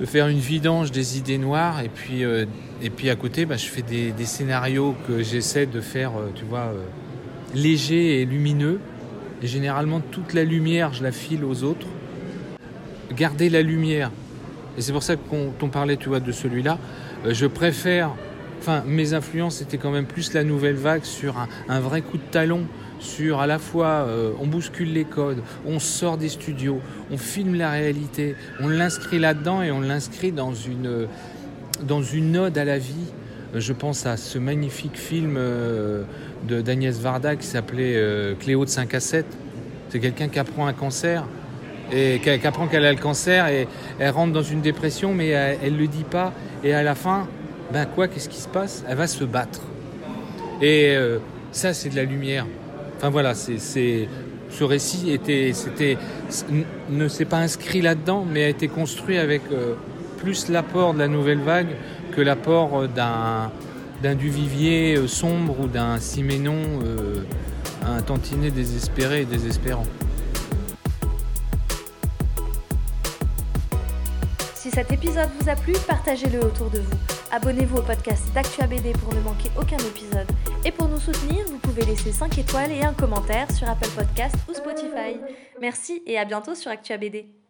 de 0.00 0.06
faire 0.06 0.26
une 0.26 0.38
vidange 0.38 0.90
des 0.90 1.18
idées 1.18 1.38
noires 1.38 1.80
et 1.80 1.90
puis 1.90 2.24
euh, 2.24 2.46
et 2.80 2.88
puis 2.88 3.10
à 3.10 3.14
côté 3.14 3.44
bah, 3.44 3.56
je 3.56 3.66
fais 3.66 3.82
des, 3.82 4.24
scénarios 4.24 4.96
que 5.06 5.22
j'essaie 5.22 5.66
de 5.66 5.80
faire 5.80 6.12
tu 6.34 6.44
vois 6.44 6.72
légers 7.54 8.20
et 8.20 8.24
lumineux 8.24 8.80
et 9.42 9.46
généralement 9.46 10.00
toute 10.00 10.34
la 10.34 10.44
lumière 10.44 10.92
je 10.92 11.02
la 11.02 11.12
file 11.12 11.44
aux 11.44 11.62
autres. 11.64 11.86
Garder 13.14 13.50
la 13.50 13.62
lumière. 13.62 14.10
Et 14.78 14.80
c'est 14.80 14.92
pour 14.92 15.02
ça 15.02 15.16
qu'on 15.16 15.52
on 15.60 15.68
parlait 15.68 15.96
tu 15.96 16.08
vois 16.08 16.20
de 16.20 16.32
celui-là. 16.32 16.78
Euh, 17.26 17.34
je 17.34 17.46
préfère 17.46 18.12
enfin 18.60 18.84
mes 18.86 19.12
influences 19.12 19.60
étaient 19.60 19.76
quand 19.76 19.90
même 19.90 20.06
plus 20.06 20.32
la 20.34 20.44
nouvelle 20.44 20.76
vague 20.76 21.04
sur 21.04 21.34
un, 21.68 21.80
vrai 21.80 22.00
coup 22.00 22.16
de 22.16 22.22
talon 22.30 22.66
sur 23.00 23.40
à 23.40 23.48
la 23.48 23.58
fois 23.58 24.06
euh, 24.06 24.30
on 24.40 24.46
bouscule 24.46 24.92
les 24.92 25.04
codes, 25.04 25.42
on 25.66 25.80
sort 25.80 26.16
des 26.16 26.28
studios, 26.28 26.80
on 27.10 27.18
filme 27.18 27.56
la 27.56 27.70
réalité, 27.70 28.36
on 28.60 28.68
l'inscrit 28.68 29.18
là-dedans 29.18 29.62
et 29.62 29.72
on 29.72 29.80
l'inscrit 29.80 30.30
dans 30.30 30.54
une, 30.54 31.08
dans 31.82 32.02
une 32.02 32.36
ode 32.36 32.56
à 32.56 32.64
la 32.64 32.78
vie. 32.78 33.12
Je 33.54 33.72
pense 33.74 34.06
à 34.06 34.16
ce 34.16 34.38
magnifique 34.38 34.96
film 34.96 35.34
euh, 35.36 36.04
d'Agnès 36.42 36.98
Varda 36.98 37.36
qui 37.36 37.46
s'appelait 37.46 37.94
euh, 37.96 38.34
Cléo 38.34 38.64
de 38.64 38.70
5 38.70 38.94
à 38.94 39.00
7. 39.00 39.26
C'est 39.88 40.00
quelqu'un 40.00 40.28
qui 40.28 40.38
apprend 40.38 40.66
un 40.66 40.72
cancer 40.72 41.24
et 41.92 42.20
qui 42.22 42.46
apprend 42.46 42.68
qu'elle 42.68 42.86
a 42.86 42.92
le 42.92 42.98
cancer 42.98 43.48
et 43.48 43.68
elle 43.98 44.10
rentre 44.10 44.32
dans 44.32 44.42
une 44.42 44.62
dépression 44.62 45.12
mais 45.12 45.28
elle, 45.28 45.58
elle 45.62 45.76
le 45.76 45.86
dit 45.86 46.04
pas 46.04 46.32
et 46.64 46.72
à 46.72 46.82
la 46.82 46.94
fin, 46.94 47.26
ben 47.72 47.86
quoi, 47.86 48.08
qu'est-ce 48.08 48.28
qui 48.28 48.40
se 48.40 48.48
passe? 48.48 48.84
Elle 48.88 48.96
va 48.96 49.06
se 49.06 49.24
battre. 49.24 49.60
Et 50.60 50.94
euh, 50.94 51.18
ça, 51.50 51.74
c'est 51.74 51.88
de 51.88 51.96
la 51.96 52.04
lumière. 52.04 52.46
Enfin 52.96 53.10
voilà, 53.10 53.34
c'est, 53.34 53.58
ce 54.50 54.64
récit 54.64 55.10
était, 55.10 55.52
c'était, 55.54 55.98
ne 56.90 57.08
s'est 57.08 57.24
pas 57.24 57.38
inscrit 57.38 57.80
là-dedans, 57.80 58.24
mais 58.30 58.44
a 58.44 58.48
été 58.48 58.68
construit 58.68 59.18
avec 59.18 59.42
euh, 59.50 59.74
plus 60.18 60.48
l'apport 60.48 60.94
de 60.94 61.00
la 61.00 61.08
nouvelle 61.08 61.40
vague 61.40 61.74
que 62.14 62.20
l'apport 62.20 62.86
d'un, 62.88 63.50
d'un 64.02 64.16
Duvivier 64.16 64.96
euh, 64.96 65.06
sombre 65.06 65.60
ou 65.60 65.68
d'un 65.68 65.98
Siménon, 65.98 66.60
euh, 66.84 67.22
un 67.86 68.02
tantinet 68.02 68.50
désespéré 68.50 69.22
et 69.22 69.24
désespérant. 69.24 69.86
Si 74.54 74.70
cet 74.70 74.90
épisode 74.92 75.28
vous 75.40 75.48
a 75.48 75.54
plu, 75.54 75.74
partagez-le 75.86 76.40
autour 76.40 76.68
de 76.70 76.80
vous. 76.80 76.98
Abonnez-vous 77.30 77.78
au 77.78 77.82
podcast 77.82 78.24
d'Actua 78.34 78.66
BD 78.66 78.92
pour 78.92 79.14
ne 79.14 79.20
manquer 79.20 79.50
aucun 79.56 79.78
épisode. 79.78 80.26
Et 80.64 80.72
pour 80.72 80.88
nous 80.88 80.98
soutenir, 80.98 81.44
vous 81.48 81.58
pouvez 81.58 81.84
laisser 81.84 82.12
5 82.12 82.36
étoiles 82.38 82.72
et 82.72 82.82
un 82.82 82.92
commentaire 82.92 83.50
sur 83.52 83.68
Apple 83.68 83.88
Podcast 83.96 84.34
ou 84.50 84.54
Spotify. 84.54 85.18
Merci 85.60 86.02
et 86.06 86.18
à 86.18 86.24
bientôt 86.24 86.54
sur 86.54 86.70
Actua 86.70 86.96
BD. 86.96 87.41